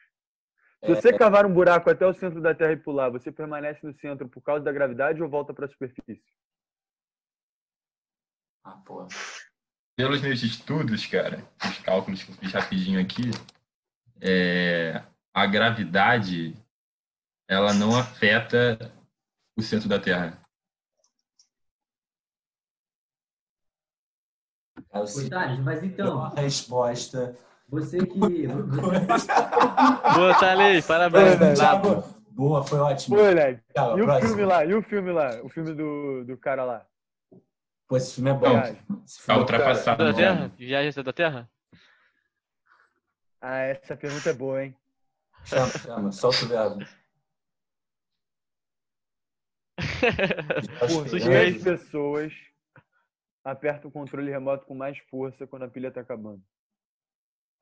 [0.83, 3.93] Se você cavar um buraco até o centro da Terra e pular, você permanece no
[3.93, 6.23] centro por causa da gravidade ou volta para a superfície?
[8.64, 9.09] Ah, porra.
[9.95, 13.31] pelos meus estudos, cara, os cálculos que eu fiz rapidinho aqui,
[14.21, 15.03] é,
[15.35, 16.55] a gravidade
[17.47, 18.79] ela não afeta
[19.59, 20.40] o centro da Terra.
[24.93, 27.37] É o Ô, seguinte, Thales, mas então, a resposta.
[27.70, 28.18] Você que.
[28.18, 28.40] Boa,
[30.40, 31.38] Thales, parabéns.
[31.38, 31.56] velho.
[31.56, 32.04] Brabo.
[32.30, 33.16] Boa, foi ótimo.
[33.16, 33.61] Moleque.
[33.74, 34.28] Tchau, E o próximo.
[34.28, 34.64] filme lá?
[34.64, 35.30] E o filme lá?
[35.42, 36.87] O filme do, do cara lá?
[37.87, 38.61] Pô, esse filme é bom.
[39.26, 40.04] Tá é- ultrapassado.
[40.04, 40.14] Da?
[40.14, 40.52] Terra?
[40.56, 41.50] Viagem da Terra?
[43.40, 44.76] Ah, essa pergunta é boa, hein?
[45.44, 46.85] Chama, chama, solta o verbo.
[50.78, 51.09] Por.
[51.18, 52.33] 10 pessoas
[53.42, 56.42] aperta o controle remoto com mais força quando a pilha tá acabando.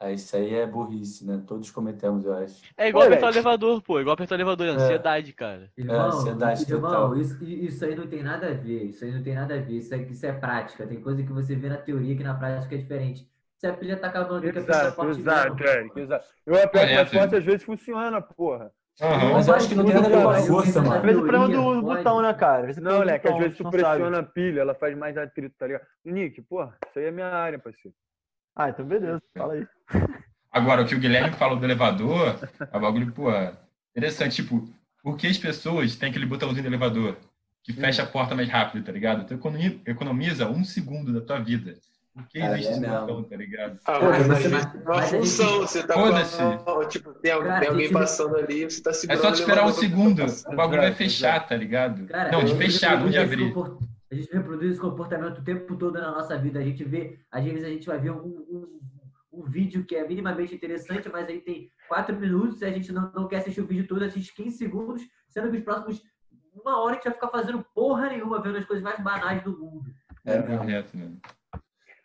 [0.00, 1.42] Ah, isso aí é burrice, né?
[1.44, 2.62] Todos cometemos, eu acho.
[2.76, 3.24] É igual Moleque.
[3.24, 4.00] apertar o elevador, pô.
[4.00, 5.72] Igual apertar o elevador, é ansiedade, cara.
[5.76, 7.16] Irmão, ansiedade irmão total.
[7.16, 8.84] isso, isso aí não tem nada a ver.
[8.84, 9.72] Isso aí não tem nada a ver.
[9.78, 10.86] Isso é, isso é prática.
[10.86, 13.28] Tem coisa que você vê na teoria que na prática é diferente.
[13.56, 15.66] Se a pilha tá acabando, tem que apertar Exato, forte exato, mesmo.
[15.66, 16.26] Eric, exato.
[16.46, 17.10] Eu aperto mais Correto.
[17.10, 18.72] forte, às vezes funciona, porra.
[19.00, 19.32] Aham.
[19.32, 20.84] Mas eu acho que não tem nada a ver com a força, cara.
[20.84, 20.96] mano.
[20.96, 22.72] Às vezes o problema do botão, né, cara?
[22.80, 23.82] Não, moleque, às vezes tu não sabe.
[23.82, 25.86] pressiona a pilha, ela faz mais atrito, tá ligado?
[26.04, 27.96] Nick, porra, isso aí é minha área, parceiro.
[28.58, 29.22] Ah, então beleza.
[29.36, 29.66] Fala aí.
[30.52, 32.36] Agora, o que o Guilherme falou do elevador,
[32.72, 33.30] é um bagulho, pô,
[33.94, 34.36] interessante.
[34.42, 34.68] Tipo,
[35.02, 37.16] por que as pessoas têm aquele botãozinho do elevador
[37.62, 39.26] que fecha a porta mais rápido, tá ligado?
[39.26, 41.74] Tu economi- economiza um segundo da tua vida.
[42.14, 42.98] Por que Cara, existe é esse mesmo.
[43.00, 43.78] botão, tá ligado?
[43.86, 46.36] Ah, mas vezes mas- é uma mas gente- função, você tá Foda-se.
[46.36, 49.34] falando, tipo, tem, alguém- Cara, tem alguém passando ali, você tá É segurando só tu
[49.40, 52.06] esperar um segundo, tá o bagulho vai fechar, tá ligado?
[52.06, 53.54] Cara, Não, de fechar, não de esse abrir.
[54.10, 56.58] A gente reproduz esse comportamento o tempo todo na nossa vida.
[56.58, 58.80] A gente vê, às vezes a gente vai ver um, um,
[59.32, 63.12] um vídeo que é minimamente interessante, mas aí tem quatro minutos e a gente não,
[63.14, 66.02] não quer assistir o vídeo todo, assiste 15 segundos, sendo que os próximos
[66.54, 69.56] uma hora a gente vai ficar fazendo porra nenhuma, vendo as coisas mais banais do
[69.56, 69.90] mundo.
[70.24, 70.58] É mesmo.
[70.58, 71.20] Correto, mano.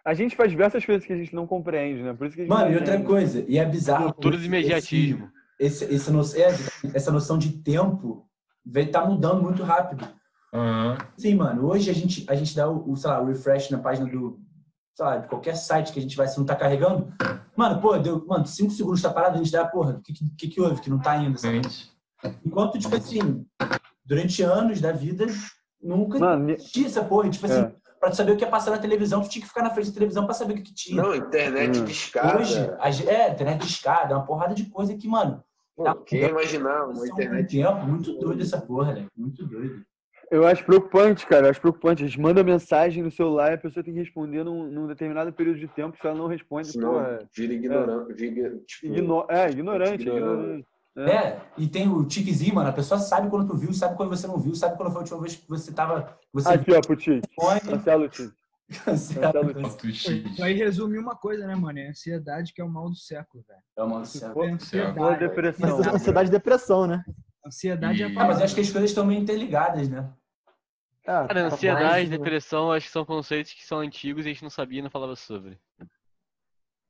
[0.05, 2.13] A gente faz diversas coisas que a gente não compreende, né?
[2.13, 4.11] Por isso que a gente Mano, e outra coisa, e é bizarro.
[4.13, 5.31] Cultura do imediatismo.
[5.57, 8.27] Esse, esse, esse no- é, essa noção de tempo
[8.91, 10.05] tá mudando muito rápido.
[10.53, 10.97] Aham.
[11.17, 13.79] Sim, mano, hoje a gente, a gente dá o, o, sei lá, o refresh na
[13.79, 14.39] página do,
[14.95, 17.11] sei lá, de qualquer site que a gente vai, se não tá carregando.
[17.55, 20.47] Mano, pô, deu, mano, cinco segundos tá parado, a gente dá, porra, o que, que,
[20.47, 21.37] que houve que não tá indo?
[21.39, 21.55] sabe?
[21.55, 21.91] Gente,
[22.45, 23.45] Enquanto, tipo assim,
[24.05, 25.25] durante anos da vida,
[25.81, 27.29] nunca Mano, tinha essa porra.
[27.29, 27.75] Tipo assim, É.
[27.99, 29.87] pra tu saber o que ia passar na televisão, tu tinha que ficar na frente
[29.89, 31.01] da televisão pra saber o que, que tinha.
[31.01, 31.85] Não, internet Hum.
[31.85, 32.39] discada.
[32.39, 35.43] Hoje, a é, internet de escada, uma porrada de coisa que, mano,
[35.75, 39.07] Pô, quem ia imaginar uma internet um tempo muito doido essa porra, né?
[39.17, 39.83] Muito doido.
[40.31, 41.47] Eu acho preocupante, cara.
[41.47, 42.03] Eu acho preocupante.
[42.03, 45.31] A gente manda mensagem no celular e a pessoa tem que responder num, num determinado
[45.33, 45.97] período de tempo.
[45.99, 48.13] Se ela não responde, senão porra, vira ignorante.
[48.13, 50.03] Vira, tipo, igno- é, ignorante, Ignorante.
[50.07, 50.67] ignorante.
[50.95, 51.41] É.
[51.57, 54.37] e tem o tiquezinho, mano, a pessoa sabe quando tu viu, sabe quando você não
[54.37, 56.15] viu, sabe quando foi a última vez que você tava.
[56.31, 56.95] Você Aqui, ó, pro
[57.35, 58.31] põe, Cancela o Tite.
[58.85, 59.43] cancela.
[59.91, 60.05] X.
[60.05, 61.79] Isso aí resume uma coisa, né, mano?
[61.79, 63.59] É a ansiedade que é o mal do século, velho.
[63.77, 64.33] É uma céu.
[64.33, 65.19] Pô, É Ou ansiedade.
[65.19, 65.79] depressão.
[65.95, 67.03] Ansiedade e depressão, né?
[67.45, 68.33] Ansiedade é a E- Ah, palavra.
[68.33, 70.11] mas eu acho que as coisas estão meio interligadas, né?
[71.05, 74.33] Ah, Cara, tá ansiedade, mais, depressão, acho que são conceitos que são antigos e a
[74.33, 75.59] gente não sabia e não falava sobre.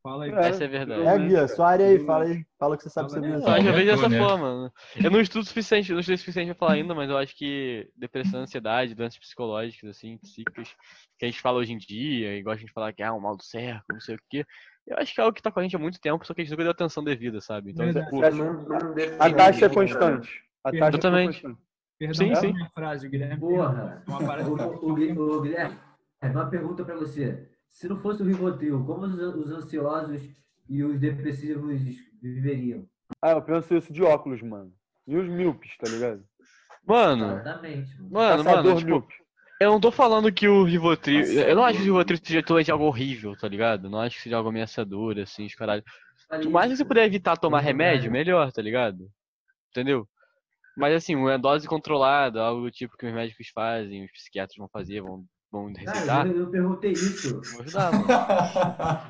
[0.04, 0.32] Fala aí.
[0.32, 0.50] É.
[0.50, 1.02] Essa é a verdade.
[1.02, 2.46] É, Guia, sua área aí, fala aí.
[2.60, 3.48] Fala o que você sabe sobre isso.
[3.50, 4.18] Eu que eu vejo dessa né?
[4.20, 4.66] forma.
[4.66, 4.72] né?
[5.02, 7.34] Eu não estudo o suficiente, não estudei o suficiente pra falar ainda, mas eu acho
[7.36, 10.76] que depressão, ansiedade, doenças psicológicas, assim, psíquicas,
[11.18, 13.20] que a gente fala hoje em dia, igual a gente falar que é ah, um
[13.22, 14.46] mal do século, não sei o quê.
[14.86, 16.42] Eu acho que é algo que tá com a gente há muito tempo, só que
[16.42, 17.72] a gente nunca deu atenção devida, sabe?
[17.72, 18.06] Então, Verdade.
[18.06, 19.74] tipo, não define A taxa é né?
[19.74, 20.42] constante.
[20.64, 21.42] A taxa é Exatamente.
[21.42, 21.62] constante.
[22.00, 22.54] Perdão Sim, sim.
[22.54, 23.40] minha frase, o Guilherme.
[23.40, 24.04] Porra.
[24.08, 25.78] O, o, o, Gui- o Guilherme,
[26.22, 27.48] uma pergunta pra você.
[27.70, 30.22] Se não fosse o Rivotril, como os, os ansiosos
[30.70, 31.80] e os depressivos
[32.22, 32.86] viveriam?
[33.22, 34.74] Ah, eu penso isso de óculos, mano.
[35.08, 36.24] E os míopes, tá ligado?
[36.86, 37.96] mano, Exatamente.
[38.02, 38.10] mano.
[38.12, 39.14] mano, Caçador mano, tipo, míope.
[39.60, 41.20] Eu não tô falando que o Rivotril.
[41.20, 41.86] Nossa, Eu não acho que o.
[41.86, 43.90] Rivotril seja totalmente algo horrível, tá ligado?
[43.90, 45.84] Não acho que seja algo ameaçador, assim, de caralho.
[46.28, 49.08] Falei Por mais que você puder evitar tomar Pelo remédio, melhor, tá ligado?
[49.72, 50.08] Entendeu?
[50.76, 54.68] Mas assim, uma dose controlada, algo do tipo que os médicos fazem, os psiquiatras vão
[54.68, 56.26] fazer, vão, vão receitar.
[56.26, 57.40] Eu, eu perguntei isso.
[57.52, 58.08] Vou ajudar, mano.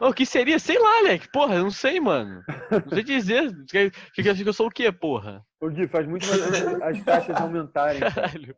[0.09, 0.59] O que seria?
[0.59, 1.29] Sei lá, Alec.
[1.31, 2.43] Porra, eu não sei, mano.
[2.69, 3.55] Não sei dizer.
[3.69, 5.41] Quer- Acha que eu sou o quê, porra?
[5.61, 6.41] Ô, Gui, faz muito mais
[6.81, 8.01] as taxas aumentarem.
[8.01, 8.55] cara.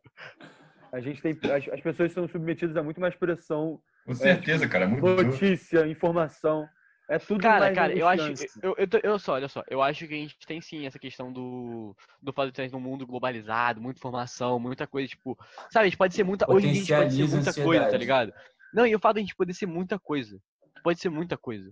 [0.96, 1.38] A gente tem.
[1.54, 5.22] As, as pessoas são submetidas a muito mais pressão, Com certeza, cara, mudou.
[5.22, 6.66] notícia, informação.
[7.08, 8.32] É tudo Cara, mais cara, eu acho.
[8.62, 11.30] Eu, eu, eu só, olha só, eu acho que a gente tem sim essa questão
[11.30, 11.94] do.
[12.20, 15.38] Do fato de estar num mundo globalizado, muita informação, muita coisa, tipo.
[15.70, 16.50] Sabe, a gente pode ser muita.
[16.50, 18.32] Hoje em dia a gente pode ser muita coisa, tá ligado?
[18.72, 20.40] Não, e o fato de a gente poder ser muita coisa.
[20.82, 21.70] Pode ser muita coisa.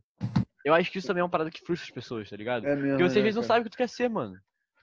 [0.63, 2.67] Eu acho que isso também é uma parada que frustra as pessoas, tá ligado?
[2.67, 4.37] É mesmo, Porque você às né, vezes não sabe o que tu quer ser, mano.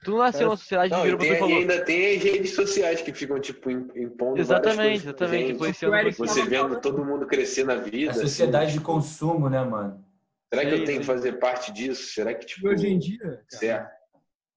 [0.04, 1.50] Tu não nasceu numa sociedade que virou e, tem, falou.
[1.56, 5.58] e ainda tem as redes sociais que ficam, tipo, im- impondo Exatamente, exatamente.
[5.58, 5.84] gente.
[5.84, 6.42] Eric você.
[6.42, 8.08] Vendo todo mundo crescer na vida.
[8.08, 8.22] A assim.
[8.22, 10.04] sociedade de consumo, né, mano?
[10.52, 12.12] Será que Sim, eu tenho que fazer parte disso?
[12.12, 12.68] Será que, tipo...
[12.68, 14.01] Hoje em dia, cara, Certo.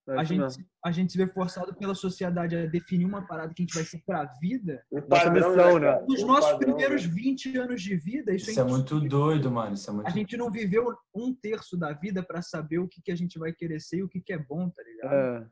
[0.08, 0.64] É a gente, mesmo.
[0.84, 3.82] a gente se vê forçado pela sociedade a definir uma parada que a gente vai
[3.82, 4.80] ser pra vida.
[4.90, 6.06] Um Nossa padrão, missão, né, cara?
[6.06, 7.12] Nos Um nossos padrão, primeiros né?
[7.12, 9.74] 20 anos de vida, isso, Isso é muito doido, mano.
[9.74, 13.02] Isso é muito A gente não viveu um terço da vida pra saber o que,
[13.02, 15.12] que a gente vai querer ser e o que, que é bom, tá ligado?
[15.12, 15.46] É,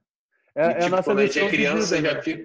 [0.55, 2.23] é, E, é a tipo, nossa quando a gente missão é criança, vida, já né?
[2.23, 2.45] fica...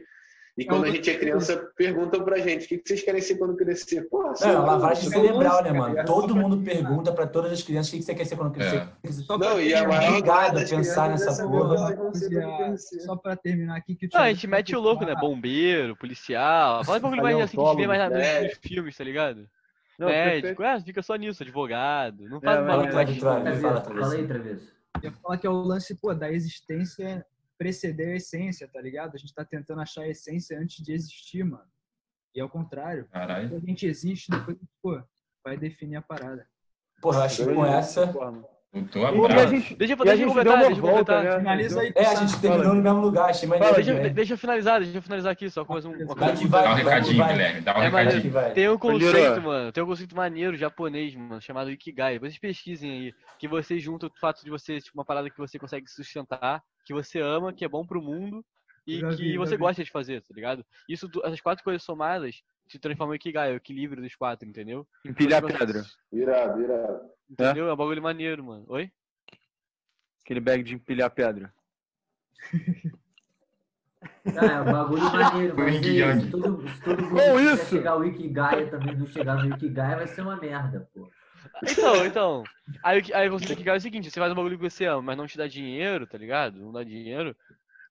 [0.59, 3.55] E quando a gente é criança, perguntam pra gente, o que vocês querem ser quando
[3.55, 4.09] crescer?
[4.09, 5.97] Porra, É, lá, lavagem cerebral, né, mano?
[5.97, 8.85] É Todo mundo pergunta pra todas as crianças o que você quer ser quando crescer.
[9.01, 9.11] É.
[9.13, 12.77] Só pra Não, e a maior Obrigado a pensar crianças nessa é porra.
[12.77, 15.15] só pra terminar aqui que o Não, a gente mete o louco, né?
[15.15, 16.83] Bombeiro, policial.
[16.83, 19.47] Fala um bagulho mais assim que a gente vê mais nos filmes, tá ligado?
[19.97, 22.27] Não, Médico, é, fica só nisso, advogado.
[22.27, 23.81] Não faz É, bagulho Fala.
[23.81, 24.27] Travis, aí.
[24.27, 24.73] Travesso.
[25.01, 27.25] Eu ia falar que é o lance, pô, da existência
[27.59, 29.13] preceder a essência, tá ligado?
[29.13, 31.69] A gente tá tentando achar a essência antes de existir, mano.
[32.33, 33.05] E ao contrário.
[33.09, 33.57] Caralho.
[33.57, 35.03] A gente existe, depois, pô,
[35.43, 36.47] vai definir a parada.
[37.01, 38.07] Porra, eu acho que com essa.
[38.11, 38.47] Forma.
[38.71, 39.47] E brava.
[39.47, 41.23] gente, Deixa eu e a deixa eu gente deu completar, uma deixa eu volta, completar.
[41.23, 41.37] né?
[41.39, 41.91] Finaliza aí.
[41.95, 44.05] É, a gente terminou no mesmo lugar, achei Deixa, né?
[44.05, 46.47] eu- deixa eu finalizar, deixa eu finalizar aqui, só com mais um, uma Vai coisa.
[46.47, 47.31] vai, Dá um recadinho, vai.
[47.33, 47.61] Guilherme.
[47.61, 48.53] Dá um É recadinho.
[48.53, 52.13] Tem um conceito, mano, tem um conceito maneiro japonês, mano, chamado Ikigai.
[52.13, 55.37] Depois vocês pesquisem aí, que você junta o fato de você, tipo, uma parada que
[55.39, 58.45] você consegue sustentar, que você ama, que é bom pro mundo
[58.85, 59.61] e Já que vi, você vi.
[59.61, 60.63] gosta de fazer, tá ligado?
[60.87, 62.35] Isso, essas quatro coisas somadas
[62.69, 64.87] se transformam em Ikigai, é o equilíbrio dos quatro, entendeu?
[65.05, 65.79] Empilhar Você pedra.
[65.79, 67.01] consegue- Irado, irado.
[67.29, 67.67] Entendeu?
[67.69, 68.65] É um bagulho maneiro, mano.
[68.67, 68.91] Oi?
[70.23, 71.53] Aquele bag de empilhar pedra.
[74.33, 76.21] Cara, é um bagulho maneiro, mas e Yang.
[76.25, 77.65] se todo, se todo mundo Com isso?
[77.65, 81.09] chegar ao Ikigai também não chegar no Ikigai, vai ser uma merda, pô.
[81.63, 82.43] Então, então.
[82.83, 84.57] Aí, o que- aí o conceito do Ikigai é o seguinte, você faz um bagulho
[84.57, 86.59] que você ama, mas não te dá dinheiro, tá ligado?
[86.59, 87.35] Não dá dinheiro.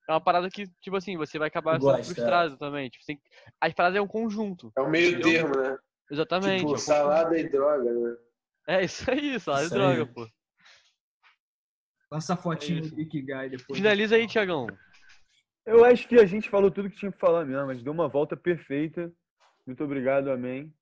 [0.09, 2.89] É uma parada que, tipo assim, você vai acabar sendo frustrado também.
[2.89, 3.21] Tipo, tem...
[3.61, 4.73] As paradas é um conjunto.
[4.77, 5.33] É o meio Entendeu?
[5.33, 5.77] termo, né?
[6.11, 6.61] Exatamente.
[6.61, 8.17] Tipo, é um salada e droga, né?
[8.69, 9.81] É isso aí, salada Isso aí.
[9.81, 10.27] droga, pô.
[12.11, 13.79] Lança a fotinho É do Ikigai depois.
[13.79, 14.67] Finaliza aí, Tiagão.
[15.67, 18.09] Eu acho que a gente falou tudo que tinha que falar mesmo, mas deu uma
[18.09, 19.13] volta perfeita.
[19.67, 20.73] Muito obrigado, amém.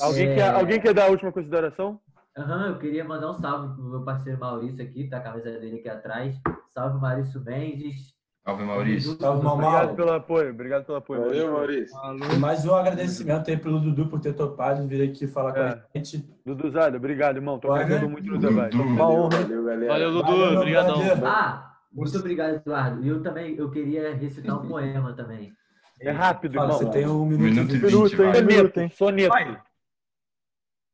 [0.00, 0.34] Alguém, É.
[0.34, 2.00] quer, alguém quer dar a última consideração?
[2.36, 5.78] Aham, eu queria mandar um salve pro meu parceiro Maurício aqui, tá a camisa dele
[5.80, 6.34] aqui atrás.
[6.70, 8.12] Salve Maurício Mendes.
[8.44, 9.16] Salve, Maurício.
[9.20, 11.20] Salve, Obrigado pelo apoio, obrigado pelo apoio.
[11.26, 11.94] Valeu, Maurício.
[11.94, 12.40] Maurício.
[12.40, 15.74] Mais um agradecimento aí pelo Dudu por ter topado vir aqui falar É.
[15.74, 16.28] com a gente.
[16.44, 17.58] Duduzada, obrigado, irmão.
[17.58, 18.74] Tô ajudando muito no debate.
[18.76, 19.38] Uma Valeu, honra.
[19.42, 19.92] valeu, galera.
[19.92, 20.26] Valeu, Dudu.
[20.32, 20.96] Valeu, Obrigadão.
[21.26, 23.04] Ah, muito obrigado, Eduardo.
[23.04, 25.52] E eu também, eu queria recitar um poema também.
[26.00, 26.78] É rápido, Fala, irmão.
[26.78, 27.92] você tem um minuto, Minuto e vinte.
[27.94, 28.32] Minuto, hein?
[28.32, 28.42] vai.
[28.42, 28.88] Minuto, hein?
[28.88, 29.28] Soneto.
[29.28, 29.62] Vai.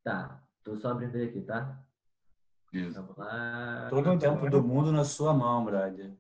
[0.05, 1.81] Tá, tô só abrindo ele aqui, tá?
[2.73, 3.01] Isso.
[3.01, 3.87] Vamos lá.
[3.89, 6.15] Todo o tempo do mundo na sua mão, brother.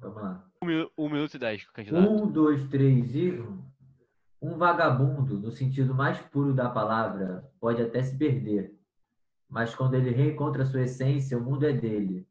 [0.00, 0.44] Vamos lá.
[0.62, 2.10] Um, um minuto e dez, candidato.
[2.10, 3.40] Um, dois, três e.
[3.40, 3.64] um.
[4.42, 8.78] Um vagabundo, no sentido mais puro da palavra, pode até se perder.
[9.48, 12.28] Mas quando ele reencontra sua essência, o mundo é dele.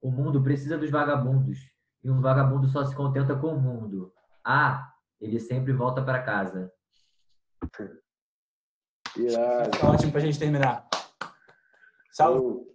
[0.00, 1.58] O mundo precisa dos vagabundos.
[2.04, 4.12] E um vagabundo só se contenta com o mundo.
[4.44, 6.72] Ah, ele sempre volta para casa.
[9.16, 9.70] Irado.
[9.78, 10.86] Tá ótimo pra gente terminar.
[12.12, 12.71] Salve.